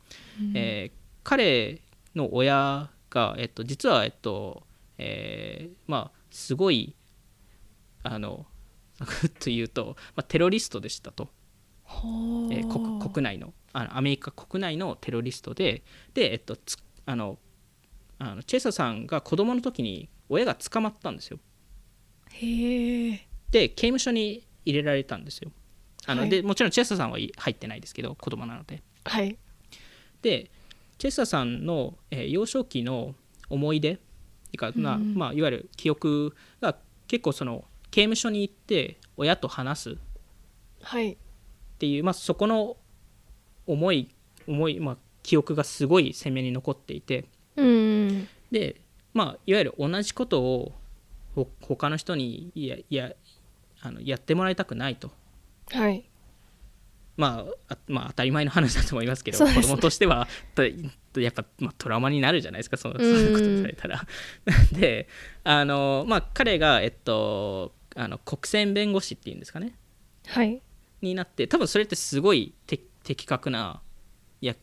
[0.56, 1.82] えー彼
[2.16, 4.64] の親が、えっと、実は、えっと
[4.98, 6.96] えーまあ、すごい
[8.04, 8.46] あの
[9.40, 11.28] と言うと、まあ、テロリストでしたと、
[11.86, 17.38] えー国国内のあのアメリカ国内のテロリストでで、えっと、つあの
[18.18, 21.38] あのチェサさんが子供の時に親が捕まったんですよ
[23.52, 25.52] で刑務所に入れられたんですよ。
[26.06, 26.30] あの、はい。
[26.30, 28.82] でもちろんチェサさんはい入ってないですけど子供なので。
[29.06, 29.38] はい。
[30.22, 30.50] で
[30.98, 33.16] チェッサさんの、えー幼少期の
[33.50, 34.00] 思い出
[34.58, 35.16] か、まあうん。
[35.16, 36.76] まあ、いわゆる記憶が
[37.08, 39.90] 結構その刑務所に行って親と話す。
[39.92, 39.96] っ
[40.82, 41.18] はい。
[41.78, 42.78] ていう、まあ、そこの
[43.66, 44.10] 思い
[44.48, 47.26] 思い、まあ、記憶がすごい鮮明に残っていて。
[47.56, 48.28] うん。
[48.52, 48.82] で、
[49.14, 50.74] まあ、いわゆる同じことを
[51.36, 53.12] ほ他の人にいやいや
[53.82, 55.12] あのやってもらいたくないと。
[55.72, 56.10] はい。
[57.18, 59.54] まあ、あまあ当たり前の話だと思いますけどね。
[59.54, 60.64] 子供としてはと
[61.20, 64.06] やっぱ、まあ、トラウマになるじゃないですかそそういうことされたら。
[64.72, 65.08] で
[65.44, 69.76] あの、まあ、彼が、えっと、あの国選弁護士っていうんですかね。
[70.28, 70.62] はい。
[71.02, 73.82] になって多分それってすごいて的確な
[74.42, 74.58] 役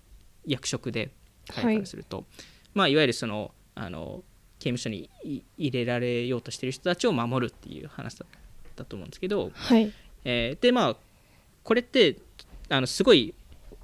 [0.46, 1.11] 役職で
[1.48, 2.42] 彼からすると、い。
[2.74, 4.24] まあ、いわゆるそのあの
[4.59, 9.92] 刑務所にい入れられようとしてる人たちを守るっていう話だったと思うんですけど、はい。
[10.25, 10.97] えーでまあ
[11.62, 12.16] これって
[12.69, 13.35] あのすごい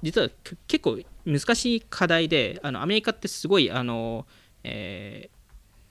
[0.01, 4.25] 実はけ結構難しい課題であのアメリカってすごいあの、
[4.63, 5.43] えー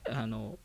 [0.05, 0.57] あの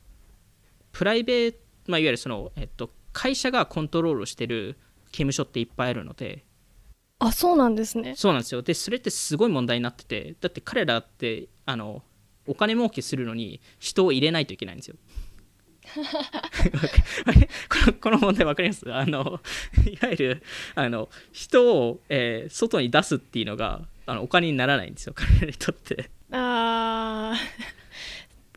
[0.93, 4.77] プライベート、まあ、いわゆるその、えっと、会社がコントロールしてる
[5.13, 6.45] 刑務所っていっぱいあるので。
[7.21, 8.15] あそうなんですね。
[8.17, 8.63] そうなんですよ。
[8.63, 12.03] でそれってすごい問題になっててだって彼らってあの
[12.49, 14.97] お金儲けするのに人を入れないといけないんですよ。
[17.69, 18.93] こ のこの問題分かります？
[18.93, 19.41] あの
[19.87, 20.43] いわゆる
[20.75, 25.13] あの人を、えー外に出すっていうのがあのお金にならないんですよ。
[25.15, 26.11] 彼らにとって。
[26.31, 27.37] ああ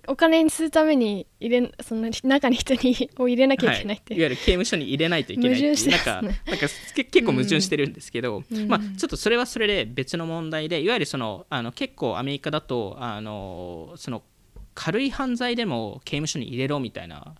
[0.07, 5.75] お金にするために入れその中に人にを入れなきゃいけないってはい、いわゆる刑務所に入れないといけないっていう。
[5.75, 8.67] 矛盾してなんかなんかけ結構矛盾してるんですけど、うん。
[8.67, 14.23] まあ、ちょっとそれはそれで別の問題でいわゆるそのあの結構アメリカだとあのその
[14.73, 17.35] 軽い犯罪でも刑務所に入れろみたいな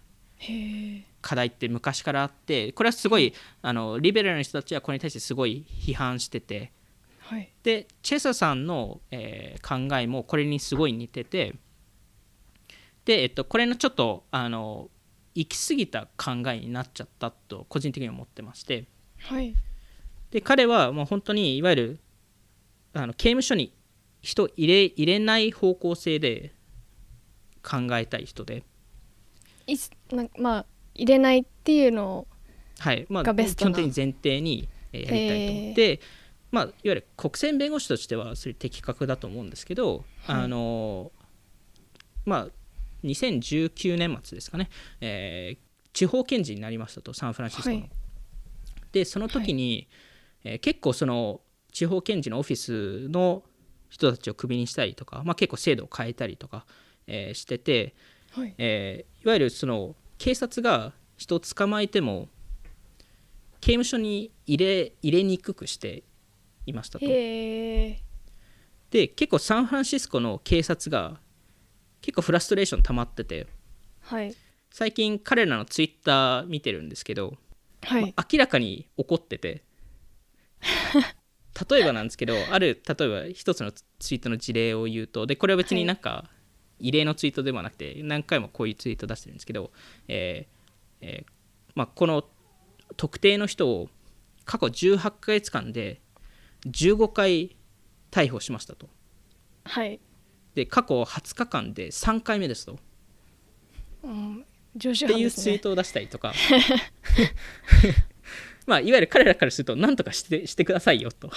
[1.22, 6.72] 課題って昔からあってこれはすごいあのリベラルな人たちはこれに対してすごい批判してて
[7.22, 7.50] はい。
[7.64, 11.56] でチェサさんの、えー考えもこれにすごい似てて
[13.06, 14.90] で、えっと、これのちょっとあの
[15.34, 18.88] 行き過ぎた考えになっちゃったと個人的に思ってまして。
[19.20, 19.56] はい。
[20.32, 22.00] で彼はもう本当にいわゆる
[22.94, 23.74] あの刑務所に
[24.22, 26.54] 人を入れ入れない方向性で
[27.64, 28.64] 考えたい人で、
[29.68, 32.28] いつなまあ入れないっていうのを
[32.80, 33.06] はい。
[33.10, 36.00] まあ、基本的に前提にえーやりたいと思って、
[36.52, 40.44] まあ、いわゆる国選弁護士としてはそれ的確だと思うんですけど、はい。
[40.44, 41.12] あの
[42.26, 42.48] まあ
[43.04, 47.76] 2019年末ですかね、えー地方検事になりましたとサンフランシスコの。
[47.76, 47.92] はい。
[48.94, 49.90] でその時に、
[50.46, 51.42] えー結構その
[51.74, 53.44] 地方検事のオフィスの
[53.90, 56.66] 人たちをクビにしたりとか、まあ、結構制度を変えたりとか、
[57.08, 57.94] えーしてて、
[58.32, 58.56] はい。
[58.58, 62.30] えーいわゆるその警察が人を捕まえても
[63.60, 66.04] 刑務所に入れ入れにくくして
[66.66, 67.06] いましたと。
[68.92, 71.20] で結構サンフランシスコの警察が
[72.02, 73.48] 結構フラストレーション溜まってて
[74.02, 74.36] はい。
[74.72, 77.38] 最近彼らのツイッター見てるんですけど、
[77.84, 79.64] はい、まあ明らかに怒ってて
[81.70, 86.30] 例えばなんですけどある例えば一つのツイートの事例を言うとでこれは別になんか
[86.80, 89.72] 異例のツイートではなくて何回もこういうツイート出してるんですけど、
[90.08, 91.32] えーえー
[91.76, 92.26] まあ、この
[92.98, 93.90] 特定の人を
[94.46, 96.02] 過去18ヶ月間で
[96.66, 97.56] 15回
[98.10, 98.90] 逮捕しましたと。
[99.64, 100.00] はい、
[100.56, 102.74] で過去20日間で3回目ですと。
[102.74, 102.78] っ
[104.78, 104.96] ていう
[105.32, 106.34] ツイートを出したりとか。
[108.68, 111.32] まあいわゆる彼らからすると何とかしてしてくださいよと。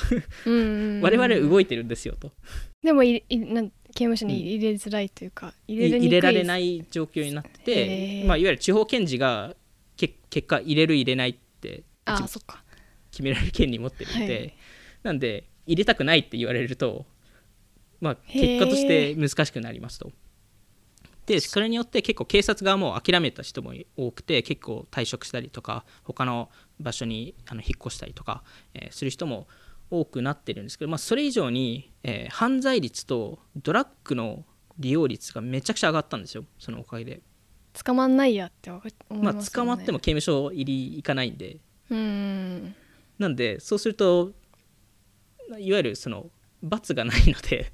[0.46, 0.61] うんうん
[0.96, 1.00] うん。
[1.00, 2.33] 我々動いてるんですよと。
[2.83, 9.55] でもいいなん刑務所に入れづらいというか、入れる入れられないい状況になってまあ、いわゆる地方検事が
[9.96, 12.62] け結果入れる入れないってあそっか。
[13.11, 14.55] 決められる権利持ってるんで、はい。
[15.05, 17.07] なんで入れたくないって言われると、
[18.05, 20.12] まあ、結果として難しくなりますと。
[21.25, 28.43] でそれによって結構警察側も諦めた人も多くて結構退職したりとか他の場所にあの引っ越したりとか、
[28.75, 29.49] えーする人も
[29.90, 34.45] 多くなってるんですけど、まあ、それ以上に、えー犯罪率とドラッグの
[34.79, 36.45] 利用率がめちゃくちゃ上がったんですよ。
[36.59, 37.23] そのおかげで。
[37.73, 41.57] 捕まんないやって思いますよね、まあ、捕まっても刑務所入り行かないんで。
[41.88, 42.75] うん。
[43.19, 44.33] なんでそうすると
[45.59, 46.31] いわゆるその
[46.62, 47.73] 罰がないので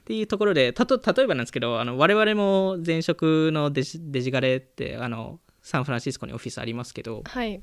[0.00, 7.62] っていうところでたと例えばなんですけどあの我々も前職のデジデジガレってあのサンフランシスコにオフィスありますけどはい。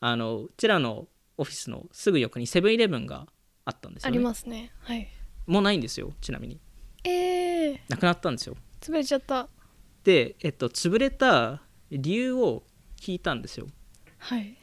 [0.00, 3.26] あのうちらのオフィスのすぐ横にセブンイレブンが
[3.64, 4.72] あったんですよ、ね、ありますね。
[4.80, 5.08] はい。
[5.46, 6.58] もうないんですよちなみに。
[7.04, 8.56] えー、なくなったんですよ。
[8.80, 9.48] 潰れちゃった。
[10.02, 12.62] で、えっと、潰れた理由を
[13.00, 13.66] 聞いたんですよ。
[14.18, 14.56] はい。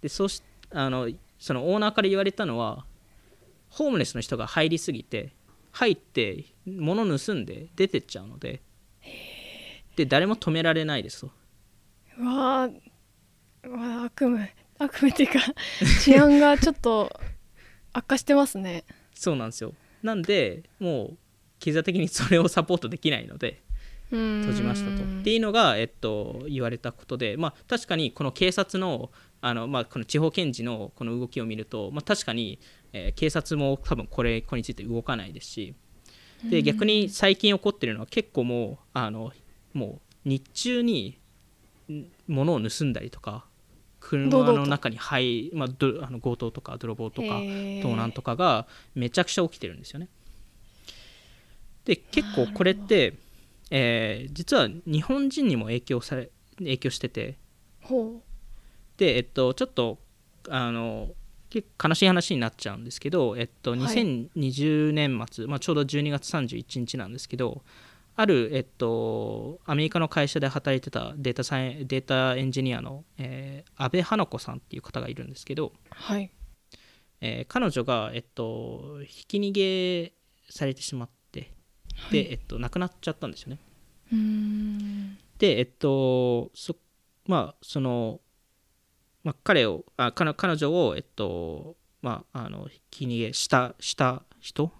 [0.00, 2.84] でそうしあのそのオーナーから言われたのは
[3.70, 5.32] ホームレスの人が入りすぎて
[5.72, 8.62] 入って物盗んで出てっちゃうので
[9.96, 11.30] で誰も止められないですと。
[12.18, 12.72] うわー
[13.64, 15.40] うわー悪夢悪夢っていうか
[16.02, 17.20] 治安がちょっと
[17.92, 18.84] 悪化してますね。
[19.14, 19.74] そうなんですよ。
[20.02, 21.18] なんでもう
[21.58, 23.62] 経済的にそれをサポートできないので
[24.10, 25.02] 閉閉じましたと。
[25.02, 32.58] っていうのが、えっと、言われたことで、まあ、確かにこの警察のあの、まあ、この地方検事のこの動きを見ると、まあ、確かに、
[32.92, 35.74] えー警察も多分これこれについて動かないですし
[36.44, 39.32] で逆に最近起こってるのは結構もうあの
[39.72, 41.18] もう日中に
[41.90, 43.46] ん物を盗んだりとか
[44.00, 47.40] 車の中に入まあ、どあの強盗とか泥棒とか
[47.82, 50.08] 盗難とかがめちゃくちゃ起きてるんですよね。
[51.84, 53.14] で結構これって、
[53.70, 57.36] えー実は日本人にも影響され影響してて。
[57.82, 58.22] ほ
[58.98, 59.98] でえっとちょっと
[60.48, 61.10] あの
[61.52, 63.80] 悲しい話になっちゃうんですけど、えっと、はい。
[63.80, 67.62] 2020年末、まあ、ちょうど12月31日なんですけど
[68.16, 76.30] ある、えっと、アメリカの会社で働いてたデータサイエデータエンジニアの、えー、安倍花子さんっていう方がいるんですけど、うはい。
[77.20, 80.12] えー彼女が、えっと、ひき逃げ
[80.50, 81.52] されてしまって
[82.10, 83.58] で、えっと、亡くなっちゃったんですよね。
[84.12, 85.18] うーん。
[85.38, 86.74] でえっとそ
[87.26, 88.20] まあその、
[89.28, 94.72] まあ、彼をあ彼彼女を、えっとまあ、あの気に入れしたした人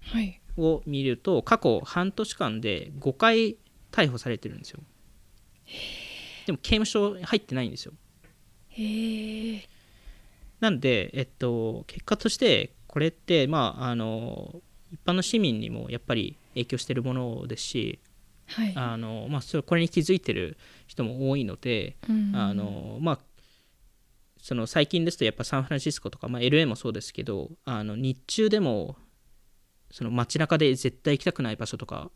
[0.00, 0.40] はい。
[0.56, 3.58] を見ると過去半年間で5回
[3.92, 4.80] 逮捕されてるんですよ。
[6.46, 7.92] でも刑務所入ってないんですよ。
[8.70, 9.68] へえ
[10.60, 17.98] なんで、えっと、結果としてこれってまああの一般の市民にもやっぱり影響してるものですし
[18.46, 18.72] はい。
[18.74, 22.32] あの、まあ、それこれに気づいてる人も多いので、うん。
[22.34, 23.18] あのまあ
[24.46, 28.94] その最近ですとやっぱサンフランシスコとか、まあ、LA もそうですけどあの日中でも
[29.90, 32.12] その街中で絶対行きたくない場所とか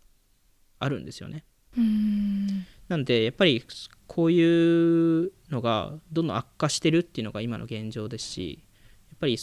[0.79, 1.45] あるんですよね。
[1.77, 3.65] うんなんでやっぱり
[4.07, 8.63] こういうのがどんどん悪化してるっていうのが今の現状ですし
[9.09, 9.37] やっぱり、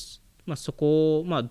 [0.46, 1.44] まあ、そこを、まあ、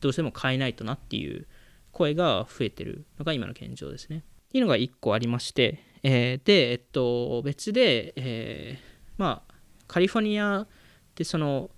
[0.00, 1.46] どうしても変えないとなっていう
[1.90, 4.18] 声が増えてるのが今の現状ですね。
[4.18, 9.51] っていうのが1個ありまして、えーで、えっと、別で、えーまあ
[9.92, 10.66] カリフォルニアっ
[11.14, 11.68] てその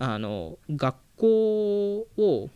[0.00, 2.50] あの学校を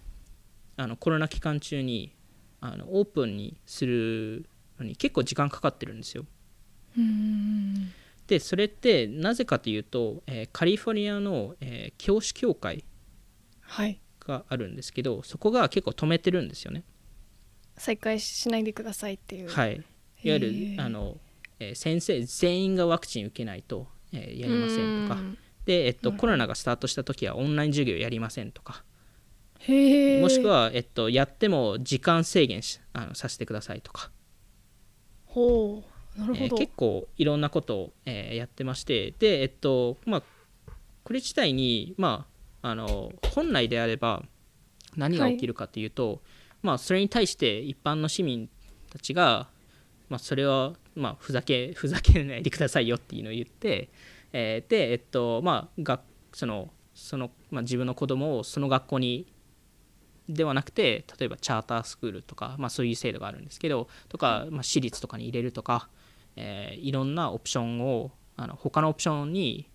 [0.77, 2.13] あのコロナ期間中に
[2.61, 4.49] あのオープンにする
[4.81, 6.27] のに結構時間かかってるんですよ。
[6.99, 7.93] うん。
[8.27, 12.85] でそれってなぜかというと、えーカリフォルニアの、えー教師協会
[13.61, 14.01] はい。
[14.27, 16.83] があるんですけどそこが結構止めてるんですよね。
[17.77, 19.49] 再開しないでくださいっていう。
[19.51, 19.85] はい、いわ
[20.23, 21.17] ゆるあの、
[21.61, 25.20] えー先生全員がワクチン受けないと、えーやりませんとか。
[25.20, 25.38] うん。
[25.66, 28.85] で、えっと、コロナがスタートした時はオンライン授業やりませんとか。
[30.20, 34.11] もしくは、えっと、やっても時間制限しあのさせてくださいとか。
[35.27, 35.83] ほ
[36.16, 36.20] う。
[36.20, 39.12] なるえーほど、結構いろんなことを、えーやってまして。
[39.18, 40.22] でえっとまあ
[41.03, 42.27] これ自体にま
[42.62, 44.22] ああの本来であれば
[44.96, 46.22] 何が起きるかというと、
[46.62, 48.48] まあそれに対して一般の市民
[48.90, 49.48] たちが、
[50.14, 53.88] まあ、それは、まあ、ふざけ ふざけないでくださいよっていうのを言って、
[54.33, 56.00] えーでえっとまあが
[56.33, 59.27] そのその、まあ、自分の子供をその学校に
[60.29, 65.88] ではなくて例えばチャータースクールとか、まあ、そういう制度があるんですけどとか、まあ、私立とかに入れるとか、
[66.37, 69.68] えーいろんなオプションをあの他のオプションに、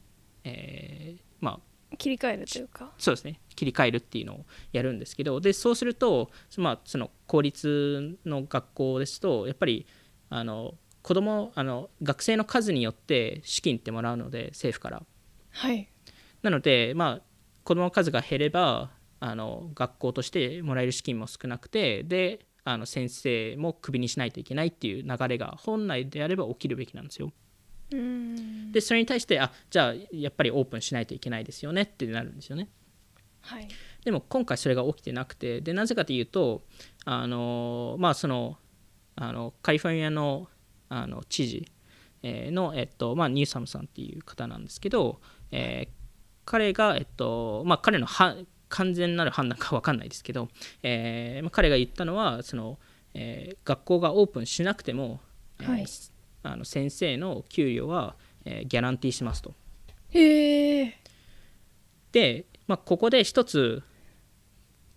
[0.45, 1.59] えーま
[1.91, 2.93] あ、切り替えるというか？
[2.97, 3.41] そうですね。
[3.55, 9.85] 切り替えるっていうのをやるんですけどでそうすると、まあ、その公立の学校ですとやっぱり
[10.29, 15.03] あの子供あの学生の数によって資金ってもらうので政府から
[15.51, 15.89] はい
[16.41, 17.21] なので、まあ、
[17.63, 27.31] 子供の数が減ればあの学校としてもらえる資金も少なくてであの先生もクビにしないといけないっていう流れが本来であれば起きるべきなんですよ。
[27.91, 32.69] うんでそれに対してあじゃあやっぱりオープンしないといけないですよねってなるんですよね。
[33.41, 33.67] はい
[34.03, 36.61] でも今回それが起きてなくてでなぜかというと
[37.05, 38.57] あのまあその
[39.21, 40.47] あのカリフォルニアの
[40.87, 41.71] あの知事
[42.23, 45.19] えーの、えっとまあ、ニューサムさんっていう方なんですけど、
[45.51, 45.99] えー
[46.45, 48.35] 彼が、えっとまあ、彼のは
[48.69, 50.47] 完全なる判断か分かんないですけど、
[50.81, 52.79] えーまあ、彼が言ったのはその、
[53.13, 55.19] えー学校がオープンしなくても、
[55.59, 55.85] えーはい
[56.41, 59.53] あの先生の給与は、えーギャランティーしますと。
[60.09, 60.97] へえ
[62.11, 63.83] で、まあ、ここで一つ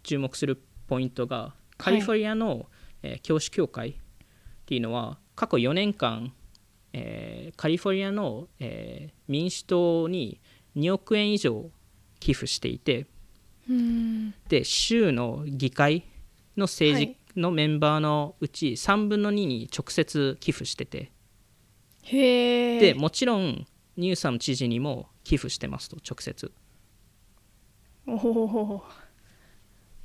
[0.02, 2.66] 注目するポイントがカリフォルニアの、
[3.02, 4.00] えー教師協会
[4.62, 6.32] っていうのは過去4年間、
[6.92, 10.40] えーカリフォルニアの、えー民主党に
[10.76, 11.70] 2億円以上
[12.20, 13.06] 寄付していて
[13.68, 14.34] うん。
[14.48, 16.04] で州の議会
[16.56, 21.12] の政治のメンバーのうち3分の2に直接寄付してて。
[22.04, 26.52] へえでもちろんニューサム知事にも寄付してますと直接。
[28.06, 28.84] おお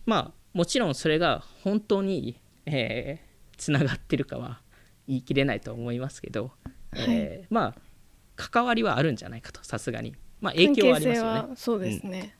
[0.06, 3.27] まあもちろんそれが本当にえー
[3.58, 4.62] つながってるかは
[5.08, 6.52] 言い切れないと思いますけど、
[6.94, 7.82] えーまあ
[8.40, 10.16] 関わりはあるんじゃないかとさすがに。
[10.42, 11.56] まあ影響はありますよね。
[11.56, 12.38] そうですね、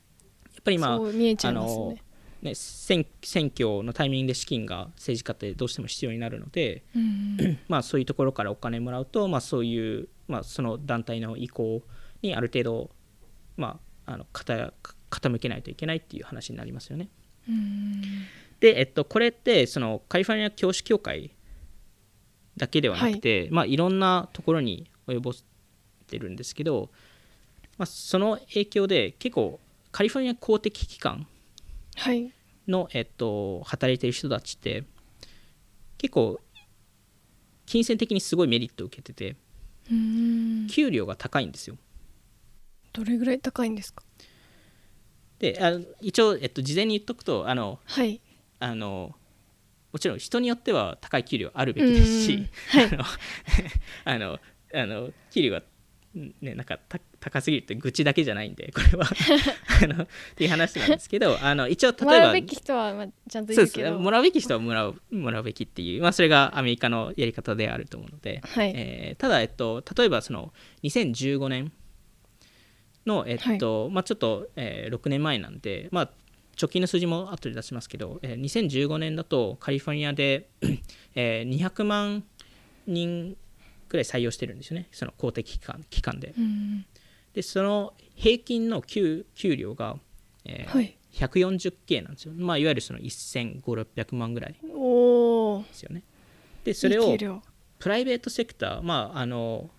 [0.68, 2.02] ぱりまあそう見えちゃいますあのね
[2.42, 7.60] ね選選挙のタイミングで資金が政治家ってどうしても必要になるので、うん。
[7.68, 11.82] まあ、そういうところからお金もらうと、まあ、そういう、まあ、その団体の意向
[12.22, 12.92] にある程度、
[13.56, 14.72] まあ、あの傾
[15.10, 17.10] 傾けないといけないっていう話になりますよね。
[17.50, 18.04] うん
[18.60, 21.32] で、えっと、これってそのカリフォルニア教師協会
[22.58, 23.52] だけではなくて、い。
[23.52, 25.34] まあ、いろんなところに及ぼっ
[26.08, 26.90] てるんですけど、
[27.78, 29.60] まあ、その影響で結構
[29.92, 31.28] カリフォルニア公的機関
[31.96, 32.32] はい。
[32.68, 34.84] の、えっと、働いてる人たちって
[35.98, 36.40] 結構
[37.66, 39.36] 金銭的にすごいメリットを受けてて
[39.92, 40.68] うん。
[40.68, 41.78] 給料が高いんですよ。
[42.94, 44.04] どれぐらい高いんですか？
[45.40, 48.20] であ一応、えっと、事前に言っとくとあのはい
[48.60, 49.16] あの
[49.92, 53.00] もちろん人によっては高い給料あるべきですし、うんはい。
[54.06, 54.40] あの
[54.74, 55.64] あの給料が
[56.42, 56.80] ね、なんか
[57.20, 59.06] 高すぎるって愚痴だけじゃないんでこれは。
[59.84, 64.00] あのっていう話なんですけどあの一応例えばもらうべき人はまあちゃんと言うけど。
[64.00, 68.74] もらうべき人はもらうもらうべきっていう、まあ、それがアメリカのやり方であると思うので、はい。
[68.76, 70.54] えー、ただ、えっと、例えばその
[70.84, 71.72] 2015年
[73.06, 76.12] の、えっと、はい、まあ、ちょっと、えー、6年前なんで、まあ、
[76.60, 80.50] 直近の数字も後で出しますけど、えー、2015年だとカリフォルニアで、
[81.16, 82.24] えー、200万
[82.88, 83.38] 人
[83.88, 84.88] くらい採用してるんですよね。
[84.92, 86.34] その公的機関機関で。
[86.38, 86.86] うん、
[87.34, 89.98] でその平均の給給料が、
[90.46, 94.60] えーはい、140K なんですよ、まあ、いわゆるその1500600万ぐらいで
[95.74, 96.04] すよね。
[96.64, 97.16] でそれを
[97.80, 99.70] プライベートセクターまああの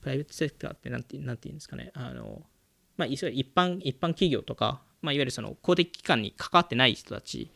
[0.00, 1.92] プライベートセクターって何てなんて言うんですかね。
[1.94, 2.42] あの、
[2.96, 7.50] まあ、一般一般企業とか、まあ、いわゆるその公的機関に関わってない人たち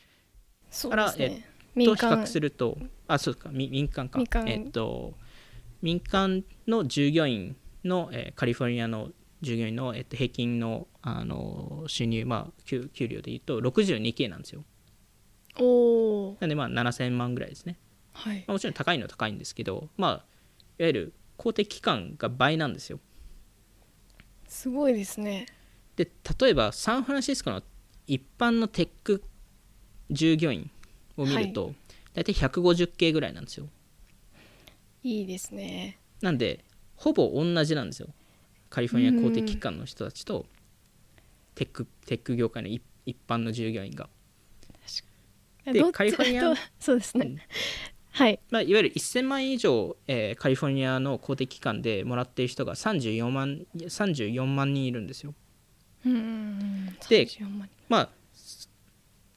[0.70, 1.44] から、ね、
[1.76, 2.76] えっと比較すると
[3.06, 5.14] あそうか民間かえっと
[5.80, 9.10] 民間の従業員の、えー、カリフォルニアの
[9.42, 14.64] 従業員の、えっと、平均のあの収入、まあ、給給料でいうと 62K なんですよ。
[15.60, 17.78] おなんでまあ7000万ぐらいですね。
[18.12, 20.10] はいまあ、もちろん高いのは高いんですけど、まあ、
[20.78, 22.98] いわゆる公的機関が倍なんですよ。
[24.48, 25.46] すごいですね。
[25.96, 26.08] で
[26.40, 27.62] 例えばサンフランシスコの
[28.06, 29.22] 一般のテック
[30.10, 30.70] 従業員
[31.16, 31.76] を見ると、はい、
[32.14, 33.66] 大体 150K ぐらいなんですよ。
[35.02, 35.98] いいですね。
[36.20, 36.64] なんで
[36.96, 38.08] ほぼ同じなんですよ。
[38.68, 40.46] カリフォルニア公的機関の人たちと
[41.54, 42.82] テックテック業界の一
[43.26, 44.08] 般の従業員が。
[45.64, 47.38] でカリフォルニアそうですね、うん、
[48.10, 48.38] はい。
[48.50, 55.34] まあ、いわゆる1000万以上、えー、カリフォルニアの公的機関でもらっている人が34万 ,34 万人いるんですよ。
[56.06, 57.28] うんで
[57.88, 58.08] まあ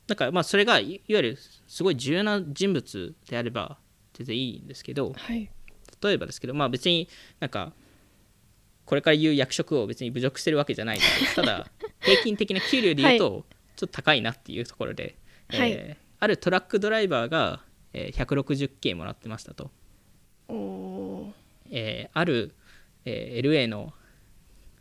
[0.07, 3.77] なんかまあそれがいわゆるすごい重要な人物であれば
[4.13, 5.49] 全然いいんですけど、はい、
[6.01, 7.07] 例えばですけどまあ別に
[7.39, 7.73] なんか
[8.85, 10.97] これから言う役職を別に侮辱してるわけじゃない。
[10.97, 13.45] の でただ平均的な給料で言うと
[13.75, 15.15] ちょっと高いなっていうところで、
[15.47, 17.63] はい、えー、あるトラックドライバーが、
[17.93, 19.71] えー、160K もらってましたと。
[20.47, 21.31] お
[21.69, 22.55] えー、ある、
[23.05, 23.93] えー、LA の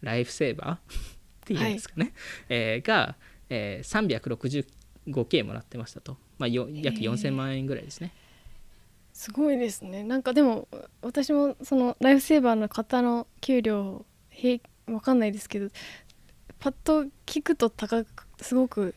[0.01, 1.18] ライフセーバー
[1.55, 2.15] っていうんですかね、はい、
[2.51, 3.17] えー、が、
[3.49, 4.67] えー、
[5.09, 8.13] 365K もらってましたと、まあ、約4000万円ぐらいですね。
[9.15, 10.05] すごいですね。
[10.05, 10.69] なんかでも
[11.03, 15.69] 私もそのライフセーバーの方の給料平わかんないですけど
[16.61, 18.95] パッと聞くと高くすごく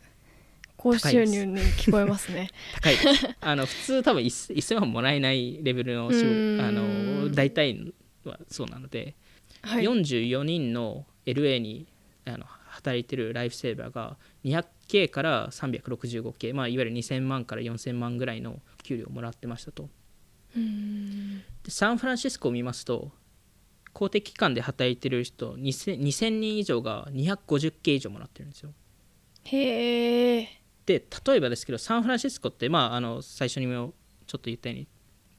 [0.78, 2.50] 高収入に聞こえますね。
[2.82, 2.96] 高い
[3.40, 7.94] あの普通多分1000万もらえないレベルの あの大体
[8.24, 9.16] はそうなので、
[9.62, 11.88] はい、44人の LA に
[12.26, 19.90] あの働いてるライフセーバーが 200K から 365K、まあ、いわゆる2000万から4000万ぐらいの給料をもらってましたと。
[20.54, 23.12] でサンフランシスコを見ますと
[23.94, 28.74] 公的機関で働いてる人 2000, 2000人以上が250件以上もらってるんですよ。
[29.44, 30.62] へえ。
[30.86, 33.94] で例えばですけどサンフランシスコって、まあ、あの最初にも
[34.28, 34.88] ちょっと言ったように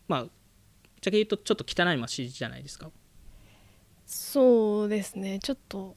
[0.09, 0.31] まあぶっ
[1.01, 2.91] ちゃけ言うとちょっと汚い街じゃないですか。
[4.07, 5.97] そうですねちょっと。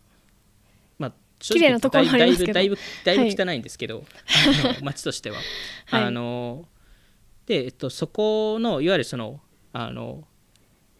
[1.49, 5.37] まあ綺麗なところだいぶだいぶだいぶ汚いんですけど、 はい、街としては。
[5.85, 6.67] はい、あの
[7.45, 9.41] で、えっと、そこのいわゆるその
[9.73, 10.27] あの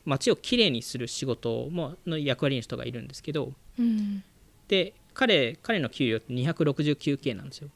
[0.05, 4.23] 街をきれいにする仕事もの役割の人がいるんですけど、うん、
[4.67, 7.69] で彼彼の給料って269 k なんですよ。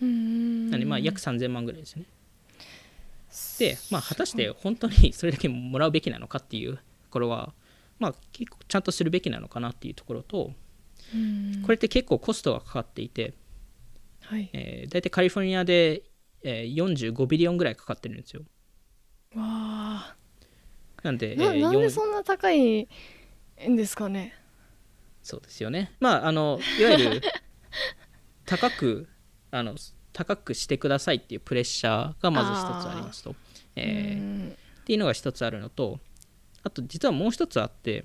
[0.00, 2.04] なんでまあ約3000万ぐらいですね。
[3.58, 7.52] で、まあ、果たして本当にそれだけもらうべきなのかっていうところは、
[7.98, 10.52] まあ、結構ちゃんとするべきなのかなっていうところと、
[11.62, 13.34] これって結構コストがかかっていて、
[14.22, 16.02] はいえー、大体カリフォルニアで
[16.48, 18.42] えー、45ビリオンぐらいかかってるんですよ。
[19.34, 20.16] わあ。
[21.02, 22.88] なんで、なえー、なんでそんな高い
[23.68, 24.32] んですかね？
[25.24, 25.92] そうですよね。
[25.98, 27.20] まああのいわゆる
[28.46, 29.08] 高く
[29.50, 29.74] あの
[30.12, 33.34] 高くしてくださいっていうプレッシャーがまず一つありますと。
[33.74, 35.98] えー、っていうのが一つあるのと
[36.62, 38.04] あと実はもう一つあって、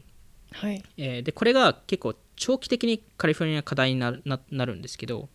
[0.52, 5.30] はいえー、でこれが結構長期的にカリフォルニア課題にななるんですけど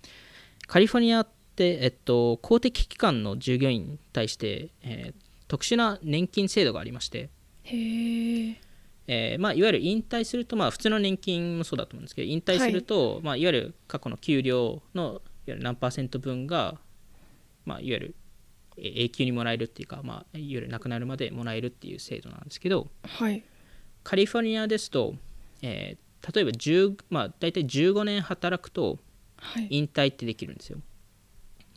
[0.66, 1.24] カリフォルニア、
[1.59, 7.30] えっと、公的機関の従業員に対して、えー、特殊な年金制度がありまして
[7.62, 8.48] へ
[9.09, 13.22] えーまあ、いわゆる引退すると、まあ、普通の年金もそうだと思うんですけど引退すると、はい。
[13.22, 16.76] まあ、いわゆる過去の給料のいわゆる何パーセント分が、
[17.64, 18.14] まあ、いわゆる
[18.78, 23.44] 永久にもらえるっていうか、まあ、いわゆる亡くなるまでもらえるっていう制度なんですけど、はい、
[24.02, 25.14] カリフォルニアですと、
[25.62, 28.98] えー、例えば10、まあ、大体15年働くと
[29.70, 30.76] 引退ってできるんですよ。
[30.78, 30.96] はい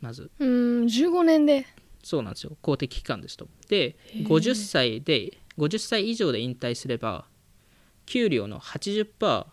[0.02, 0.32] まず。
[0.40, 0.50] うん
[0.86, 1.66] 15年で。
[2.04, 2.58] そうなんですよ。
[2.62, 3.48] 公的機関ですと。
[3.68, 7.26] で50歳で50歳以上で引退すれば
[8.06, 9.46] 給料の80%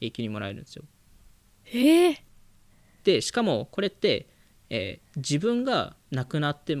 [0.00, 0.84] 永久にもらえるんですよ。
[1.72, 2.24] ええ
[3.04, 4.28] でしかもこれって、
[4.70, 6.76] えー自分が亡くなって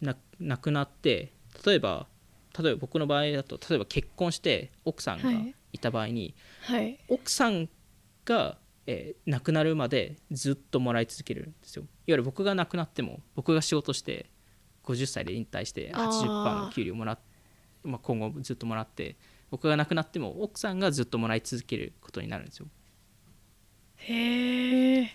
[0.00, 1.32] な亡くなって
[1.64, 2.08] 例えば
[2.58, 5.34] 例えば僕の場合だと例えば結婚して奥さんがは
[5.72, 6.98] いいた場合に、はい。
[7.08, 7.68] 奥さん
[8.24, 11.82] が、えー亡くなるまでずっともらい続けるんですよ。
[11.82, 14.30] いわゆる僕が亡くなっても僕が仕事して
[14.84, 16.08] 50歳で引退してあー。
[16.08, 17.18] 80%の給料もらっ、
[17.82, 19.16] まあ、今後ずっともらって
[19.50, 22.66] 僕が亡くなっても奥さんがずっともらい続けることになるんですよ。
[23.96, 25.08] へえっ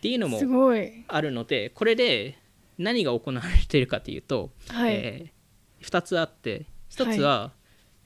[0.00, 1.04] ていうのもすごい。
[1.08, 2.38] あるのでこれで
[2.78, 5.32] 何が行われているかというと、はい、え
[5.82, 7.52] 2つあって1つは、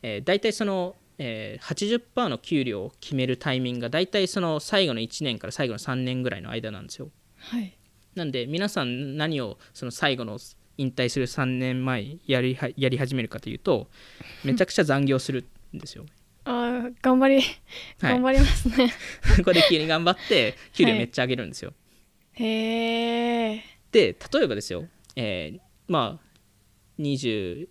[0.02, 7.10] えー大体その、えー80%の給料を決めるタイミングが大体その最後の1年から最後の3年ぐらいの間なんですよ。
[7.36, 7.76] はい。
[8.14, 10.38] なんで皆さん何をその最後の
[10.78, 13.88] 引退する3年前やりはやり始めるかというと
[14.44, 15.44] めちゃくちゃ残業する
[15.76, 16.06] んですよ。
[16.44, 18.12] あー頑張りはい。
[18.14, 18.90] 頑張りますね、
[19.36, 21.74] ここで急に頑張って給料めっちゃ上げるんですよ、
[22.32, 26.30] へえで例えばですよ、えーまあ
[26.98, 27.66] 22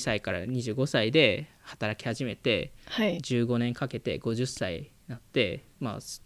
[0.00, 3.18] 歳から25歳で働き始めてはい。
[3.18, 6.22] 15年かけて50歳になって、まあ、す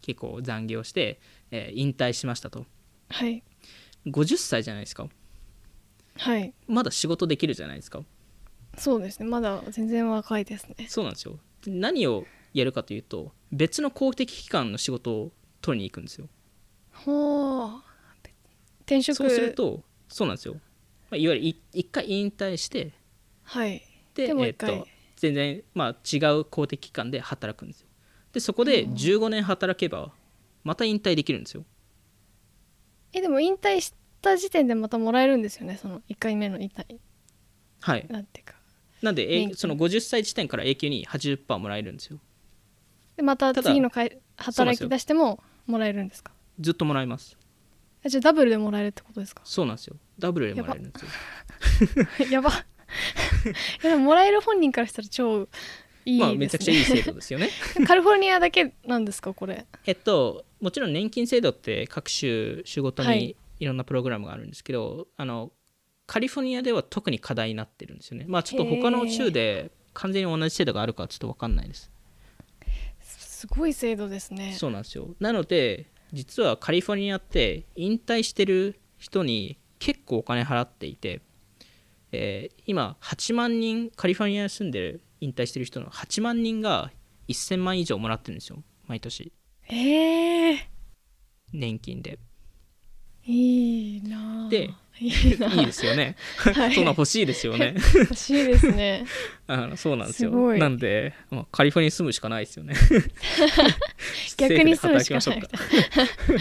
[0.00, 1.20] 結構残業して、
[1.50, 2.66] えー引退しましたと。
[3.08, 3.42] はい。
[4.06, 5.08] 50歳じゃないですか。
[6.16, 6.52] はい。
[6.66, 8.02] まだ仕事できるじゃないですか。
[8.76, 9.26] そうですね。
[9.26, 10.86] まだ全然若いですね。
[10.88, 11.38] そうなんですよ。
[11.62, 16.28] で何をやるかというと別の公的機関の仕事を取りに行くんですよ。
[16.92, 17.82] ほう
[18.80, 19.16] 転職。
[19.16, 20.60] そうするとそうなんですよ、ま
[21.12, 22.92] あ、いわゆるい一回引退して
[23.44, 23.82] はい
[24.14, 24.86] でえーっと
[25.16, 27.86] 全然、まあ、違う公的機関で働くんですよ。
[28.32, 30.12] でそこで15年働けば
[30.64, 31.64] また引退できるんですよ。
[33.12, 35.78] えでも引退した時点でまたもらえるんですよね？
[35.80, 36.98] その1回目の引退。
[37.80, 38.06] はい。
[38.08, 38.54] なんていうか。
[39.02, 42.18] なんでその50歳時点から永久に80%もらえるんですよ。
[43.16, 46.32] でまた次の会働き出してももらえるんですか？
[46.58, 47.36] ずっともらえます。
[48.04, 49.42] あじゃあダブルでもらえるってことですか？
[49.44, 49.96] そうなんですよ。
[50.18, 52.26] ダブルでもらえるんですよ。
[52.30, 52.50] やば
[53.82, 55.48] でももらえる本人からしたら超
[56.04, 56.18] いいです、ね。
[56.18, 57.48] まあめちゃくちゃいい制度ですよね。
[57.86, 59.66] カリフォルニアだけなんですかこれ？
[59.86, 63.18] えっともちろん年金制度って各州州ごとはい。
[63.18, 65.52] にいろんなプログラムがあるんですけど、あの
[66.06, 68.24] カリフォルニアでは特に課題になってるんですよね。
[68.26, 71.90] まあちょっと他の州で完全に同じ制度があるかはちょっと分かんないです。
[73.00, 74.54] すごい制度ですね。
[74.58, 75.14] そうなんですよ。
[75.20, 81.22] なので実はカリフォルニアって引退してる人に結構お金払っていて、
[82.12, 86.90] えー今8万人カリフォルニアに住んでる引退してる人の8万人が
[87.28, 89.32] 1000万以上もらってるんですよ毎年。
[89.68, 90.68] ええ
[91.52, 92.18] 年金で。
[93.24, 94.48] いいなあ。
[94.48, 96.74] でいいですよね、はい。
[96.74, 97.74] そんな欲しいですよね。
[97.94, 99.04] 欲しいですね。
[99.46, 100.30] あのそうなんですよ。
[100.30, 102.74] なんで、まあ、カリフォルニアに住むしかないですよね。
[104.36, 105.40] 逆に住むしか政ない。
[105.40, 106.38] 府で働きましょう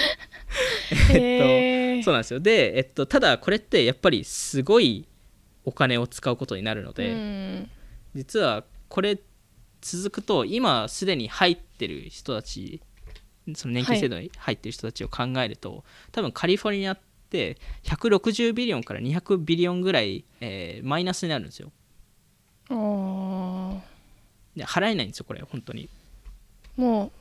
[1.07, 1.13] か。
[1.17, 2.39] へえそうなんですよ。
[2.39, 5.07] で、えっと、ただこれってやっぱりすごい
[5.66, 7.70] お金を使うことになるので、うん。
[8.16, 9.20] 実はこれ
[9.82, 12.82] 続くと今すでに入ってる人たち
[13.55, 16.99] その年金制度に入ってる人たちを考えると、多分カリフォルニアっ
[17.30, 21.72] て160ビリオンから200ビリオンぐらい、えーマイナスになるんですよ。
[24.55, 25.89] で払えないんですよこれ本当に。
[26.78, 27.12] も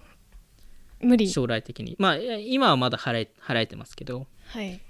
[1.00, 1.28] う無理。
[1.28, 1.96] 将来的に。
[1.98, 4.26] まあ今はまだ払え払えてますけど。
[4.46, 4.80] はい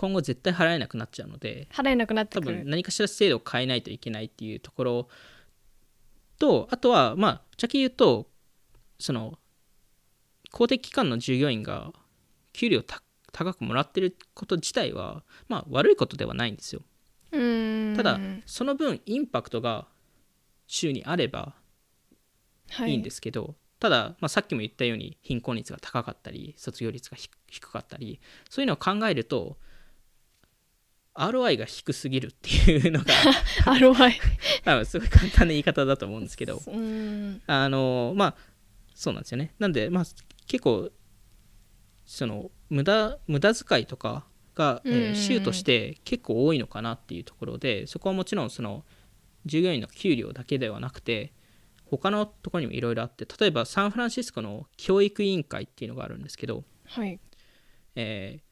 [0.00, 2.56] 今後絶対払えなくなっちゃうので払えなくなって多くる。
[2.62, 5.08] 分何かしら制度を変えないといけないっていうところ
[6.38, 8.26] とあとはまあぶっちゃけ言うと
[8.98, 9.38] その
[10.52, 11.92] 公的機関の従業員が
[12.54, 16.80] 給料た高くもらってること自体はまあ悪いことではないんですよ。
[17.32, 17.94] うん。
[17.94, 19.86] ただその分インパクトが
[20.66, 21.54] 州にあれば
[22.70, 22.94] はい。
[22.94, 29.58] いんですけど、ただ、まあ、さっきも言ったように貧困率が高かったり卒業率が低低かったりそういうのを考えると
[31.28, 33.06] ROI が低すぎるっていうのが
[33.66, 34.12] ROI
[34.64, 36.62] 多分すごい簡単な言い方だと思うんですけど。
[36.66, 37.42] うん。
[37.46, 38.36] あのまあ
[38.94, 39.54] そうなんですよね。
[39.58, 40.04] なんでまあ
[40.46, 40.90] 結構
[42.04, 48.84] その無駄無駄遣いとかが、えー州として結構多いのかなっていうところでそこはもちろんその
[49.46, 51.32] 従業員の給料だけではなくて
[51.84, 57.18] 他のところにもいろいろあって例えばサンフランシスコの教育委員会っていうのがあるんですけど、はい。
[57.94, 58.50] えー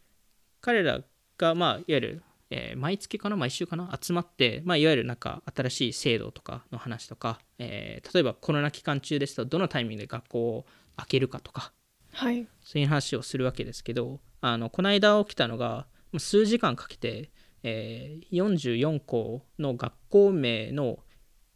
[0.60, 1.02] 彼ら
[1.36, 11.72] が、まあ、いわゆる、えー毎月かな毎週かな集まって、まあ、いわゆるなんか新しい制度とかの話とか、えー例えばコロナ期間中ですとどのタイミングで学校を開けるかとか
[12.12, 12.46] はい。
[12.62, 17.30] そういう話をするわけですけどあのこの間起きたのがまあ数時間かけて、
[17.62, 20.98] えー44校の学校名の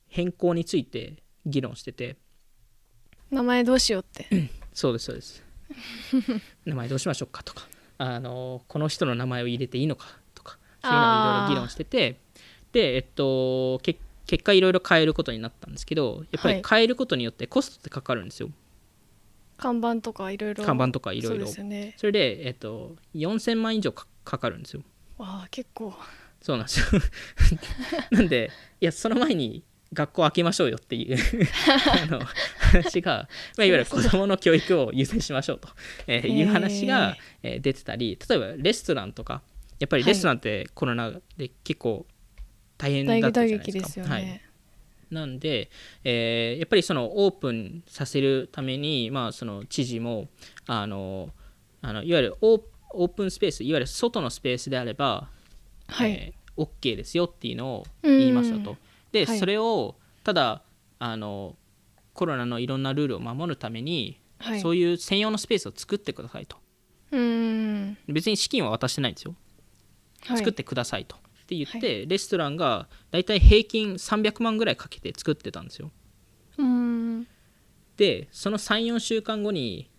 [0.08, 2.16] 変更について議論してて
[3.30, 4.50] 名前どうしようって。
[4.74, 5.42] そうですそうです。
[6.66, 7.66] 名前どうしましょうかとか
[7.96, 10.06] あのこの人の名前を入れていいのか
[10.82, 12.16] そういうのをいろいろ議論してて
[12.72, 18.50] でえっとけ結果いろいろ変えることになったんですけどやっぱり変えることによってコストってかかるんですよ、
[19.62, 20.64] 看板とかいろいろ。
[20.64, 21.40] 看板とかいろいろ。
[21.40, 21.94] そうですよね。
[21.96, 24.82] それで、えっと、4000万以上かかかるんですよ。
[25.18, 25.94] わあ結構。
[26.40, 27.00] そうなんですよ。
[28.10, 29.62] なんでいやその前に
[29.92, 31.16] 学校開けましょうよっていう
[32.02, 32.20] あの
[32.58, 35.68] 話が、まあ、いわゆる子どもの教育を優先しましょうと、
[36.06, 39.42] えーいう話が、えー出てたり例えばレストランとか
[39.82, 42.06] やっぱりレストランってコロナで結構
[42.78, 44.08] 大変だったじゃない撃ですか。
[44.08, 44.44] はいね
[45.10, 45.70] なんで、
[46.04, 50.28] えーやっぱりそのオープンさせるために、まあ、その知事も
[50.66, 51.30] あの
[51.82, 55.28] あのいわゆるオープンスペースいわゆる外のスペースであれば、
[55.88, 58.76] はい、えー OK ですよっていうのを言いましたと。
[59.10, 60.62] で、はいそれをただ
[61.00, 61.56] あの
[62.14, 66.56] コロナのいろんなルールを守るために、はいそういう専用のスペースを作ってくださいと。
[67.10, 69.34] うーん別に資金は渡してないんですよ。
[70.26, 70.38] はい。
[70.38, 71.16] 作ってくださいと。
[71.16, 75.90] って言って、レストランがだいたい平均300万ぐらいかけて作ってたんですよ。
[76.58, 77.26] うーん。
[77.96, 79.90] でその34週間後に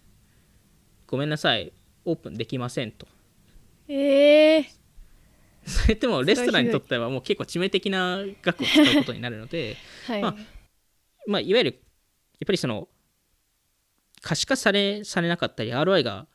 [1.07, 1.71] ごめんなさい
[2.05, 3.07] オープンできませんと。
[3.87, 4.69] ええ
[5.65, 10.35] それってもうレストランにとってはもう結構致命的な額を使うことになるので はい、まあ
[11.27, 11.71] まあいわゆる
[12.39, 12.89] やっぱりその
[14.21, 16.27] 可視化されされなかったり ROI が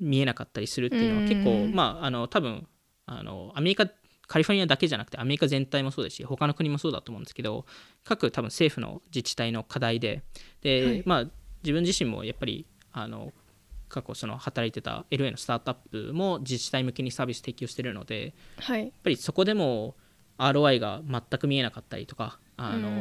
[0.00, 2.66] 見えなかったりするっていうのは結構うんまああの多分
[3.06, 3.86] あのアメリカ
[4.26, 7.64] カリフォルニアだけじゃなくてアメリカ全体もそうですし他の国もそうだと思うんですけど
[8.04, 10.22] 各多分政府の自治体の課題で
[10.60, 11.02] で、はい。
[11.06, 11.24] まあ
[11.62, 13.32] 自分自身もやっぱりあの
[13.88, 15.76] 過去その働いてた LA のスタートアッ
[16.08, 18.82] プも自治体向けにサービス提供してるのではい。
[18.82, 19.96] やっぱりそこでも
[20.36, 22.92] ROI が全く見えなかったりとかあのう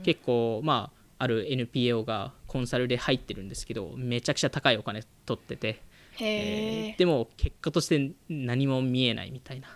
[0.00, 0.02] ん。
[0.02, 5.80] 結構まあある NPO がコンサルで入ってるんですけどめちゃくちゃ高いお金取ってて、へ
[6.20, 6.98] ええー。
[6.98, 9.68] でも結果として何も見えないみたいな。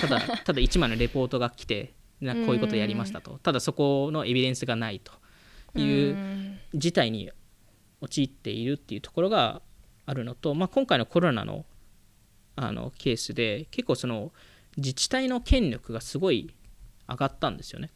[0.00, 3.38] ただ ただ1枚のレポートが来てなこういうことやりましたと。
[3.42, 5.12] ただそこのエビデンスがないと
[5.78, 6.58] いううん。
[6.74, 7.30] 事態に
[8.00, 9.62] 陥っているっていうところが
[10.06, 11.64] あるのと、まあ、今回のコロナの
[12.56, 14.32] あのケースで結構その
[14.76, 16.54] 自治体の権力がすごい
[17.08, 17.90] 上がったんですよね。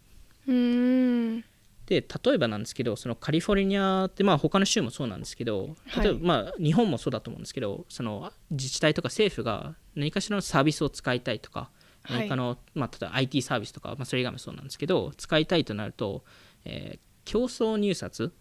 [1.88, 6.04] で例えばなんですけどそのカリフォルニアってまあ他の州もそうなんですけどはい。
[6.04, 11.70] 例えばまあ日本もそうだと思うんですけどその自治体とか政府が何かしらのサービスを使いたいとか
[12.02, 12.18] はい。
[12.20, 16.24] 何かの、まあ、例えば IT サービスとか、まあ、それ以外もそうなんですけど使いたいとなると、
[16.64, 18.32] えー競争入札？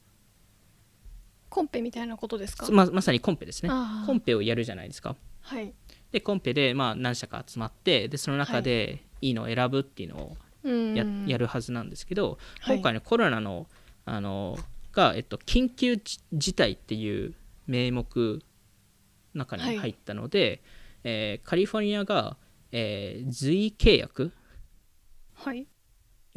[1.50, 2.68] コンペみたいなことですか？
[2.72, 3.70] ままさにコンペですね。
[4.06, 5.16] コンペをやるじゃないですか。
[5.42, 5.74] はい。
[6.12, 9.32] でコンペでまあ何社か集まってでその中でい。
[9.32, 12.76] いのを選ぶっていうのをうんや,、やるはずなんですけどはい。
[12.78, 13.68] 今回のコロナの
[14.06, 14.58] あの
[14.92, 17.34] が、えっと、緊急事事態っていう
[17.68, 18.42] 名目
[19.36, 20.64] の中に入ったので、
[21.04, 22.38] えーカリフォルニアが、
[22.72, 24.32] えー随意契約？
[25.34, 25.60] はい。
[25.60, 25.68] いわ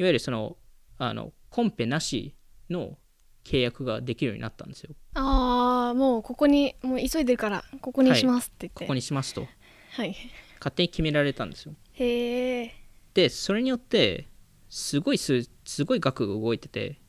[0.07, 0.57] ゆるその
[0.97, 2.35] あのコンペなし
[2.69, 2.97] の
[3.43, 4.93] 契約ができるようになったんですよ。
[5.15, 8.85] ああもうここにもう急いでるからここにしますって言って。
[8.85, 9.47] ここにしますと。
[9.93, 10.15] はい。
[10.59, 11.73] 勝手に決められたんですよ。
[11.93, 12.75] へえ
[13.13, 14.27] でそれによって
[14.69, 16.99] すごいすすごい額が動いてて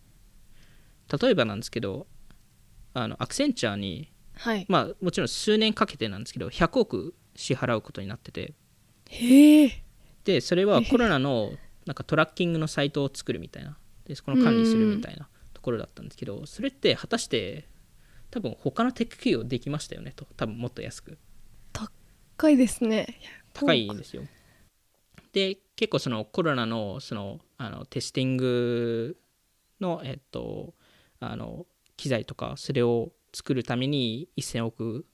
[1.21, 2.07] 例えばなんですけど
[2.95, 4.67] あのアクセンチャーにはい。
[4.69, 8.55] まあもちろん数年かけてなんですけど100億支払うことになってて。
[10.25, 11.53] でそれはコロナの
[11.85, 13.77] なんかトラッキングのサイトを作るみたいな。
[14.05, 17.69] でそこの管理するみたいなところだったんですけどそれって果たして
[18.31, 20.27] 多分他のテック企業できましたよねと。
[20.37, 21.19] 多分もっと安く。
[21.73, 23.21] 高いですね。
[23.53, 24.25] 高いんですよ。
[25.33, 29.17] で結構そのコロナのそのあのテスティング
[29.81, 30.75] の,、えっと、
[31.21, 31.67] あの
[31.97, 35.07] 機材とかそれを作るために1000億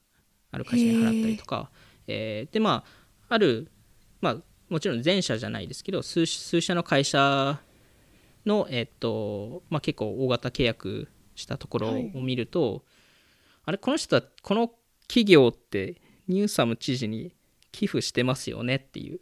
[0.50, 1.70] ある会社に払ったりとか、
[2.06, 2.84] えーでま
[3.28, 3.70] あある、
[4.22, 4.36] まあ、
[4.70, 7.60] もちろん全社じゃないですけど数数社の会社
[8.46, 11.92] の、えっとまあ、結構大型契約したところを
[12.22, 12.84] 見ると、
[13.64, 14.72] あれこの人はこの
[15.06, 17.34] 企業ってニューサム知事に
[17.70, 19.20] 寄付してますよねっていう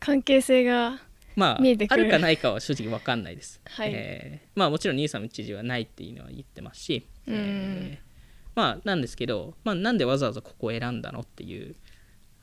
[0.00, 1.00] 関係性が
[1.36, 2.02] まあ見えてくる。
[2.02, 3.90] あるかないかは正直分かんないです、はい。
[3.92, 7.34] えーまあもちろんニューサム知事はないっていうのは言ってますし、うん。
[7.34, 8.12] えー
[8.54, 11.74] まあなんですけど、まあ、なんでわざわざここを選んだのっていう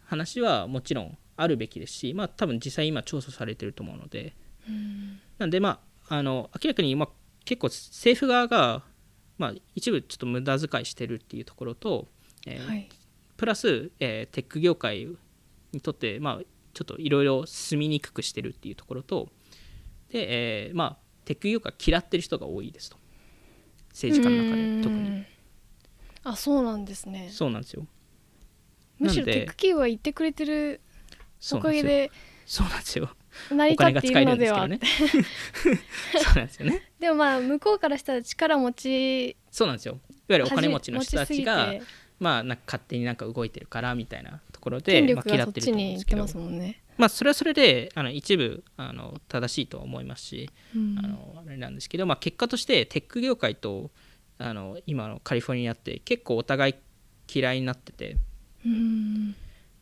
[0.05, 4.33] 話はもちろんあるべきですしまあ多分実際今調査されてると思うので。
[5.37, 5.79] なんでま
[6.09, 7.09] ああの明らかに、まあ、
[7.45, 8.83] 結構政府側が、
[9.37, 12.07] まあ、一部ちょっと無駄遣いしてるっていうところと、
[12.45, 12.89] えーはい。
[13.37, 15.07] プラス、えーテック業界
[15.71, 16.43] にとって、まあ、
[16.73, 19.29] ちょっといろいろ住みにくくしてるっていうところと
[20.11, 22.97] で、えーまあ、テック業界嫌ってる人が多いですと。
[23.89, 25.25] 政治家の中で特に。
[26.23, 27.29] あそうなんですね。
[27.31, 27.85] そうなんですよ。
[28.99, 30.81] むしろテック企業は言ってくれてる
[31.53, 32.11] おかげで
[32.45, 33.09] そうなんですよ。
[33.51, 34.79] 成り立っているのではね。
[36.21, 36.91] そうなんですよね。
[36.99, 39.93] でもまあ向こうからしたら力持ちそうなんですよ。
[39.93, 41.73] いわゆるお金持ちの人たちが
[42.19, 46.83] まあなんか勝手になんか動いてるからみたいなところで権力がそっちに行ってますもんね。
[46.97, 53.89] まあそれはそれであの一部あの正しいとは思いますし、うん、あのあれなんですけど、まあ、結果としてテック業界と
[54.37, 56.75] あの今のカリフォルニアって結構お互い
[57.33, 58.17] 嫌いになってて、
[58.65, 59.33] うん、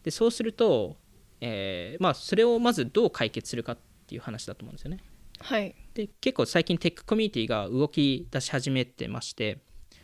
[0.03, 0.95] でそうすると、
[1.41, 4.99] えーまあ、それをまずどう解決するかっていう話だと思うんですよね。
[5.39, 9.59] はい、で結構最近テックコミュニティが動き出し始めてまして、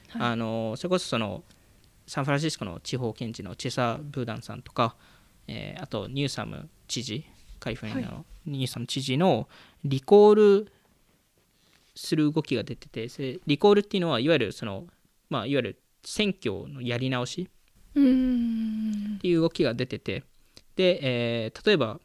[0.10, 1.44] はい、あのそれこそその
[2.08, 4.96] サンフランシスコの地方検事のチェサ・ブーダンさんとか、
[5.48, 7.26] えー、あとニューサム知事
[7.60, 9.48] カリフォルニアのニューサム知事の
[9.84, 10.72] リコール
[11.96, 14.86] する動きが出ててリコールっていうのはいわゆるその、
[15.30, 17.50] まあ、いわゆる選挙のやり直し
[17.92, 20.24] っていう動きが出てて
[20.76, 21.00] で、
[21.46, 22.00] えー、例えば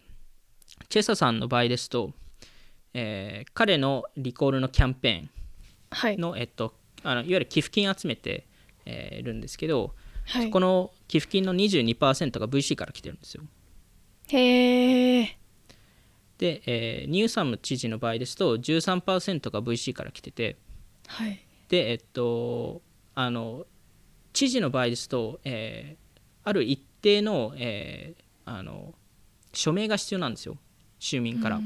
[0.88, 2.12] チェサさんの場合ですと、
[2.94, 6.40] えー、彼のリコールのキャンペーンの、はい。
[6.40, 8.46] えっと、あのいわゆる寄付金集めて、
[8.88, 9.94] えー、るんですけど、
[10.26, 13.42] はい、そこの寄付金の22%が VC から来てるんですよ。
[14.28, 15.38] へえ。
[16.38, 20.56] で、えー、ニューサム知事の場合ですと13%が VC から来てて、
[21.06, 22.80] はい、でえっと
[23.14, 23.66] あの
[24.32, 28.94] 知事の場合ですと、えー、ある一定の,、えー、あの
[29.52, 30.56] 署名が必要なんですよ
[30.98, 31.60] 州民から。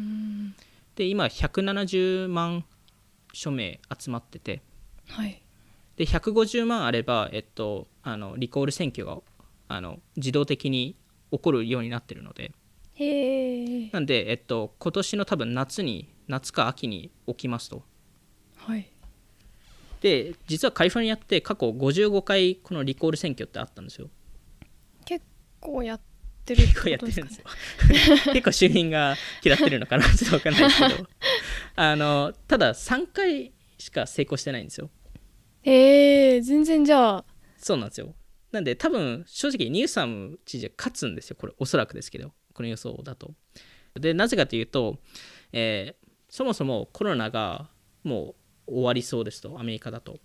[0.94, 2.64] で今170万
[3.32, 4.62] 署名集まってて、
[5.08, 5.42] はい、
[5.96, 9.18] で150万あれば、えっと、あのリコール選挙が
[9.68, 10.96] あの自動的に
[11.30, 12.52] 起こるようになってるので。
[12.94, 17.82] へなんで、えっと、今年の多分夏に夏か秋に起きますと。
[18.56, 18.88] はい。
[20.00, 24.08] で実はカリフォルニアって過去55回このリコール選挙ってあったんですよ。
[25.04, 25.24] 結
[25.60, 26.00] 構やっ
[26.44, 27.44] てる、結構やってるんですよ。
[28.32, 31.08] 結構衆民が嫌ってるのかなちょっと分かんないですけど。
[31.76, 34.90] あのただ3回しか成功してないんですよ
[35.62, 37.24] へえ全然じゃあ。
[37.56, 38.14] そうなんですよ。
[38.50, 41.54] なんで多分正直ニューサム知事は勝つんですよこれ。
[41.58, 42.32] おそらくですけど。
[42.52, 43.32] この予想だと。
[43.94, 44.98] でなぜかというと、
[45.52, 47.68] えー、そもそもコロナが
[48.04, 48.34] も
[48.66, 49.58] う終わりそうですと。
[49.58, 50.18] アメリカだと。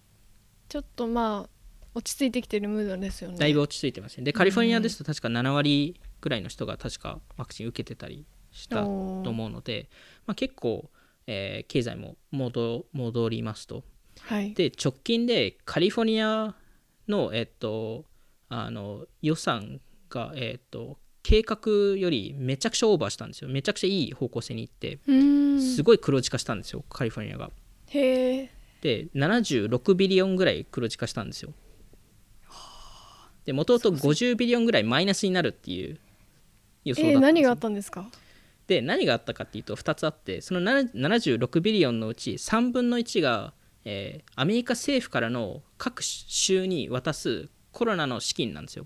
[0.70, 1.50] ちょっとまあ
[1.94, 3.38] 落ち着いてきてるムードですよね。
[3.38, 4.24] だいぶ落ち着いてますね。
[4.24, 9.90] でカリフォルニアですと確か7割ぐらいの人が確かワクチン受けてたりしたと思うので、
[10.26, 10.90] まあ、結構、
[11.28, 13.84] えー、経済も戻戻りますと、
[14.22, 16.56] はい、で直近でカリフォルニア
[17.08, 18.06] の、えっと、
[18.50, 23.50] あの予算が、えっと、計画よりめちゃくちゃオーバーしたんですよ。
[23.50, 25.00] めちゃくちゃいい方向性に行って
[25.60, 27.52] すごい黒字化したんですよカリフォルニアが。
[27.88, 28.52] へえ
[28.82, 31.54] で76 billion ぐらい黒字化したんですよ。
[33.46, 35.98] でもともと50 billion ぐらいマイナスになるっていう
[36.84, 38.06] 予想だったんですよ、えー、何があったんですか？
[38.68, 43.54] で何があったかっていうと2つあってその76 billion のうち3分の1が、
[43.90, 48.86] えー、アメリカ政府からの各州に渡すコロナの資金なんですよ。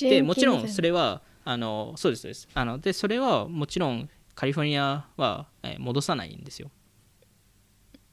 [0.00, 2.48] でもちろんそれはあのそうですそうです。
[2.54, 6.70] あのでそれはもちろんカリフォルニアは、えー、戻さないんですよ。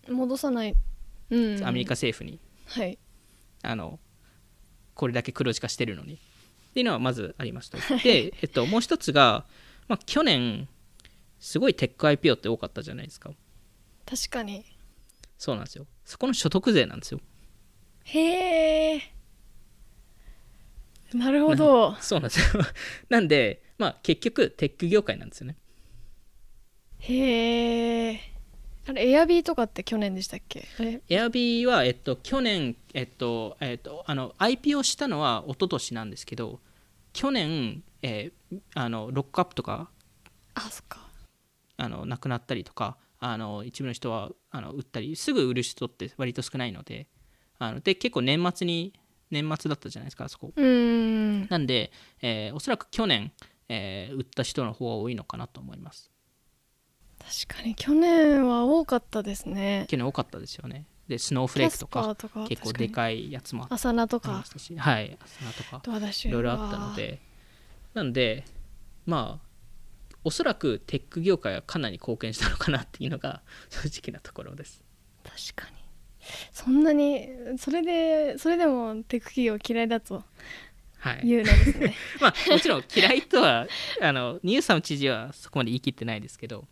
[0.09, 0.76] 戻さない、
[1.30, 2.39] うん、アメリカ政府に。
[2.66, 2.97] はい。
[3.61, 3.99] あの
[4.95, 6.16] これだけ黒字化してるのに。
[6.16, 6.18] っ
[6.74, 9.45] ていうのはまずありましたで、えっと、もう一つが、
[9.88, 10.68] まあ、去年
[11.39, 13.32] すごいテック IPO って多かったじゃないですか
[14.05, 14.65] 確かに。
[15.37, 15.87] そうなんですよ。
[16.05, 17.19] そこの所得税なんですよ。
[18.05, 19.01] へえ。
[21.13, 21.95] なるほど。
[22.01, 22.63] そうなんですよ。
[23.09, 25.57] なんでまあ結局テック業界なんですよね。
[26.99, 28.31] へえ。
[28.87, 30.67] あれエアビーとかって去年でしたっけ？
[31.09, 36.59] エアビーは、えっと、去年、えっとえっと、あの IPO したのは一昨年なんですけど
[37.13, 39.89] 去年、えー、あのロックアップとか
[40.53, 41.03] あそっか。
[41.77, 42.97] あの亡くなったりとか
[43.28, 47.07] あの一部の人はあの売ったりすぐ売る人って割と少ないので
[47.57, 48.93] あので結構年末に
[49.32, 50.53] 年末だったじゃないですかそこ。
[50.55, 50.61] な
[51.57, 53.32] んで、えー、おそらく去年、
[53.67, 56.11] えー、売った人の方が多いのかなと思います。
[57.47, 59.88] 確かに去年は多かったですね。
[59.89, 60.86] 去年多かったですよね。
[61.07, 62.15] でスノーフレークとか
[62.47, 64.43] 結構でかいやつもあったナとか
[64.78, 65.82] はいアサナとか
[66.26, 67.19] いろいろあったので。
[67.95, 68.43] なんで
[69.05, 69.45] まあ
[70.26, 74.84] おそらくテック業界はかなり貢献したのかなっていうのが 正直なところです。
[75.23, 75.76] 確かに。
[76.51, 80.23] そんなにそれでそれでもテック企業嫌いだと
[81.05, 81.95] はい、言うのですね。
[82.19, 83.67] まあもちろん嫌いとは
[84.01, 86.67] あのニューサム知事はそこまで言い切ってないですけど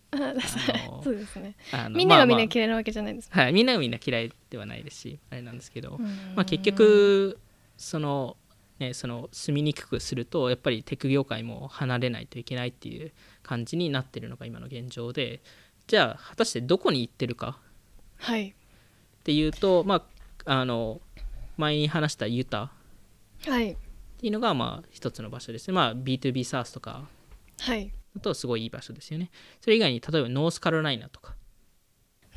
[1.04, 1.56] そうですね。
[1.92, 7.40] みんながみんまあまあな嫌いなわけじゃないですはい、みんながみんな嫌いではないですしあれなんですけど、うんまあ、結局
[7.78, 8.36] その,、
[8.80, 13.12] ね、その住みにくくするとやっぱりテック業界も離れないといけないっていう
[13.44, 15.42] 感じになってるのが今の現状で
[15.88, 17.60] じゃあ果たしてどこに行ってるか
[18.18, 18.50] はい。
[18.50, 18.54] っ
[19.24, 20.06] ていうと、ま
[20.46, 21.02] あ、あの
[21.58, 22.72] 前に話したユタ
[23.46, 23.72] はい。
[23.72, 23.76] っ
[24.18, 27.08] ていうのがまあ一つの場所ですね、まあ、B2B SaaS とか
[27.60, 27.92] はい。
[28.16, 29.30] だとすごいいい場所ですよね。
[29.62, 31.36] それ以外に例えばノースカロライナとか。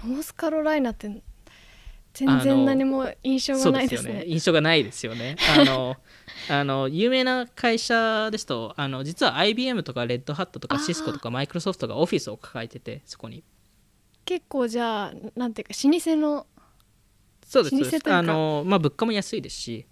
[0.05, 1.23] ノースカロライナって
[2.17, 4.09] 全然何も印象がないですね。
[4.09, 4.27] そうよね。
[4.27, 5.37] 印象がないですよね。
[5.59, 5.97] あの
[6.49, 13.45] あの有名な会社ですとあの実は IBM とかレッドハットとかシスコとかマイクロソフトがオフィスを抱えててそこに。
[14.25, 16.47] 結構じゃあなんていうか老舗の
[17.45, 18.19] そうです老舗というか。
[18.19, 19.87] あの、まあ、物価も安いですし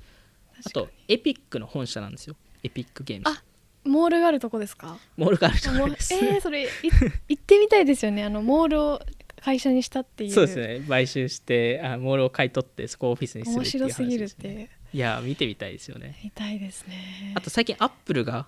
[0.67, 2.37] あとエピックの本社なんですよ。
[2.63, 3.39] エピックゲームズ。
[3.39, 3.43] あ
[3.85, 4.97] モールがあるとこですか？
[5.19, 6.69] モールがあるところです、えー、それい
[7.29, 8.25] 行ってみたいですよね。
[8.25, 9.01] あのモールを
[9.45, 10.31] 会社にしたっていう。
[10.31, 10.85] そうですね。
[10.89, 14.49] 買収してあモールを買い取ってそこをオフィスにする面っていう話ね、白すぎるって。
[14.49, 16.19] いういや見てみたいですよね。
[16.25, 17.35] 見たいですね。
[17.37, 18.47] あと最近アップルが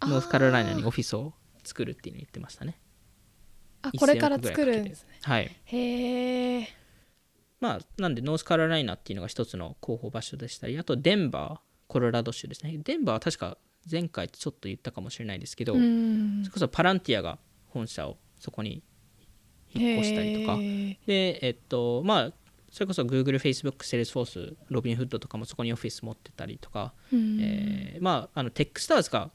[0.00, 1.34] ノースカロライナにオフィスを
[1.64, 2.78] 作るっていうのを言ってましたね。
[3.82, 5.18] あこれから1000億作るんですね。
[5.22, 5.54] はい。
[5.64, 6.68] へえ
[7.60, 12.78] まあなんでノースカロライナっていうのが一つの候補場所でしたりあとデンバーコロラド州ですね。
[12.82, 13.58] デンバーは確か
[13.90, 16.42] 前回ちょっと言ったかもしれないですけど、うん。
[16.44, 18.82] それこそパランティアが本社をそこに
[19.74, 20.56] 引っ越したりとか。
[21.06, 22.32] でえっとまあ
[22.70, 27.40] それこそ Google、Facebook、Salesforce、ロビンフッドとかもそこにオフィス持ってたりとか、うん。
[27.40, 29.30] えーまああのテックスターズが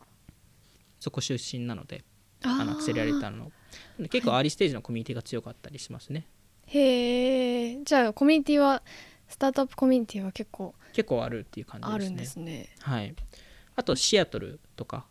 [0.99, 2.03] そこ出身なので
[2.43, 3.51] あのアクセラレーターの
[4.09, 6.27] 結構アーリーステージのコミュニティが強かったりしますね。
[6.67, 8.81] へえじゃあコミュニティは
[9.27, 11.95] スタートアップコミュニティは結構結構あるっていう感じですね。
[11.95, 12.69] あるんですね。
[12.79, 13.15] はい。
[13.75, 15.05] あとシアトルとか。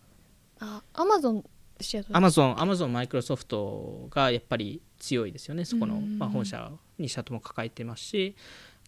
[0.61, 1.45] あアマゾン
[1.81, 6.19] シアトルアマゾンアマゾンマイクロソフトがやっぱり強いですよねそこの、うん。
[6.19, 8.37] まあ、本社2社とも抱えてますし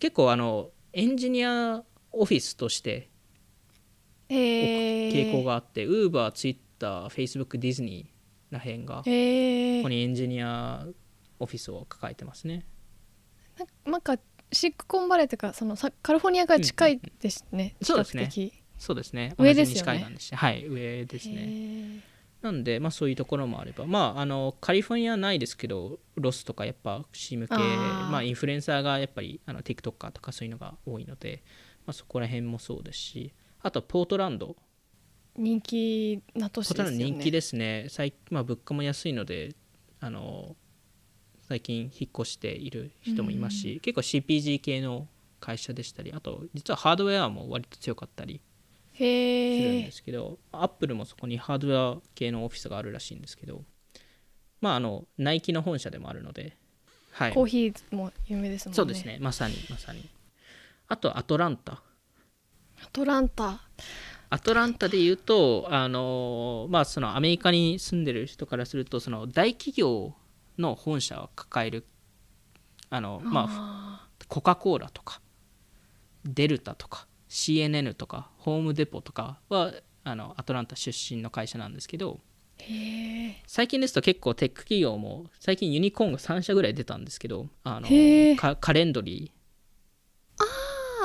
[0.00, 3.10] 結構あのエンジニアオフィスとして
[4.28, 10.86] 傾向があって、ウーバー、ツイッター、フェイスブック、ディズニーらへんがここにエンジニア
[11.38, 12.66] オフィスを抱えてますね。
[13.84, 14.16] なんか
[14.52, 18.30] シックコンバレーというかそのさカリフォルニアが近いですね、そうですね。
[18.78, 19.34] そうですね。
[19.38, 20.16] 上ですよね。
[20.32, 22.00] はい上ですね
[22.46, 31.42] なんで、まあ、そういうところもあれば、まあ、あのカリフォルニアはないですけどロスとかやっぱ C 向けまあ、インフルエンサーがやっぱりあの TikToker とかそういうのが多いので、
[31.86, 33.32] まあ、そこら辺もそうですし
[33.62, 34.56] あとポートランド。
[35.38, 36.96] 人気な都市ですよね。
[36.96, 37.88] 人気ですね。
[37.90, 39.54] 最、まあ、物価も安いので
[40.00, 40.56] あの
[41.42, 45.08] 最近引っ越している人もいますし、結構 CPG 系の
[45.40, 48.40] 会社でしたりあと実はハードウェアも割と強かったり
[48.96, 53.62] するんですけど、アップルもそこにハードウェア系のオフィスがあるらしいんですけど
[54.60, 56.56] まああのナイキの本社でもあるので、
[57.12, 58.76] はい、コーヒーも有名ですもんね。
[58.76, 59.18] そうですね。
[59.20, 60.08] まさにまさに。
[60.88, 61.82] あとアトランタ。
[62.82, 63.60] アトランタ。
[64.28, 70.14] アトランタで言うとあのまあそのアメリカに住んでる人からするとその大企業
[70.58, 71.86] の本社を抱える
[72.90, 75.20] あのまああコカ・コーラとか
[76.24, 79.72] デルタとか CNN とかホームデポとかは
[80.04, 82.20] あのアトランタ出身の会社なんですけど
[83.46, 87.88] 最近ですと結構テック企業も最近ユニコーンが3社ぐらい出たんですけどあの
[88.36, 89.36] カカレンドリー。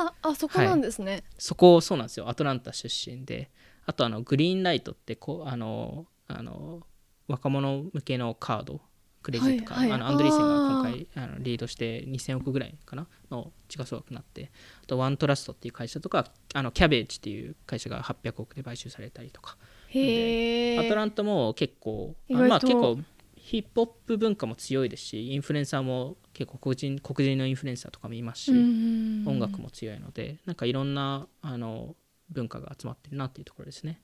[0.04, 2.28] ああそこなんですね、そこそうなんですよ。
[2.28, 3.50] アトランタ出身で。
[3.84, 6.80] あとあのグリーンライトってこうあのあの
[7.26, 8.80] 若者向けのカード
[9.22, 10.00] クレジットカード、はいはい。
[10.00, 14.50] あのアンドリーセンが今あ回あのリードして2000億ぐらいかなの時価総額になって
[14.82, 19.56] あとワントラストっていう会社とかあのキャベージっていう会社が800億で買収されたりとか。
[19.88, 22.98] へえアトランタも結構まあ結構
[23.36, 31.96] ヒップホップ文化も強いですしインフルエンサーも結構黒人黒人のインフルエンサーとかもいますし、音音楽も強いのでなんかいろんなあの
[32.30, 34.00] 文化が集まってるなっていうところですね。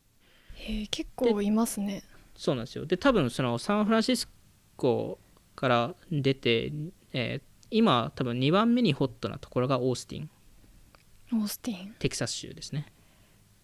[0.55, 2.03] へえ結構いますね。
[2.37, 2.85] そうなんですよ。
[2.85, 4.29] で多分そのサンフランシス
[4.79, 5.19] コ
[5.55, 6.73] から出て、
[7.13, 10.31] えー今多分2番目にホットなところがオースティン。
[11.33, 11.95] オースティン。
[11.99, 12.87] テキサス州ですね。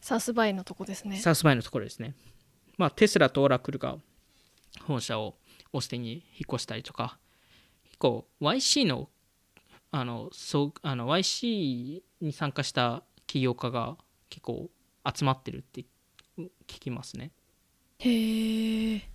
[0.01, 1.17] サウスバイのとこですね。
[1.17, 2.15] サウスバイのところですね。
[2.77, 3.97] まあテスラとオラクルが
[4.83, 5.37] 本社を
[5.73, 7.19] オースティンに引っ越したりとか。
[7.85, 9.09] 結構 YC の
[9.91, 13.97] あのそうあの YC に参加した起業家が
[14.29, 14.69] 結構
[15.17, 15.87] 集まってるって
[16.39, 17.31] 聞きますね。
[18.01, 19.14] へえ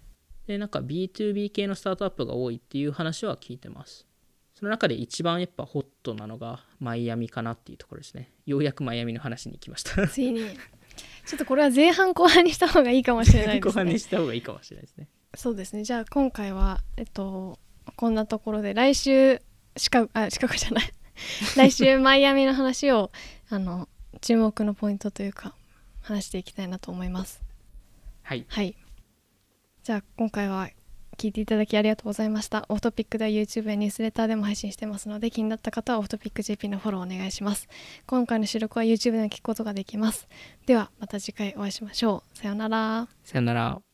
[0.50, 4.08] でなんか B2B 系のスタートアップが多いっていう話は聞いてます。
[4.56, 8.32] その中で一番やっぱホットなのがマイアミかなっていうところですね。
[8.48, 10.08] ようやくマイアミの話に来ました。
[10.08, 10.42] ついに。
[11.28, 13.72] ちょっとこれは前半後半にした方がいいかもしれないですね。
[13.72, 15.08] 後半にした方がいいかもしれないですね。
[15.36, 15.84] そうですね。
[15.84, 17.60] じゃあ今回はえっと
[17.96, 19.40] こんなところで来週
[19.78, 20.92] シカゴあシカゴじゃない。
[21.58, 23.12] 来週マイアミの話を
[23.52, 23.88] あの
[24.20, 25.54] 注目のポイントというか
[26.02, 27.40] 話していきたいなと思います。
[28.24, 28.48] はい。
[28.48, 28.76] はい
[29.90, 30.70] じゃあ今回は
[31.18, 32.64] 聞いていただきありがとうございました。
[32.70, 37.68] オフトピックでは YouTube やニュースレターでも配信してますので気になった方はオフトピック JP のフォローお願いします。
[38.06, 40.28] 今回の収録は YouTube でも聞くことができます。
[40.68, 42.38] ではまた次回お会いしましょう。
[42.38, 43.08] さようなら。
[43.24, 43.89] さよなら。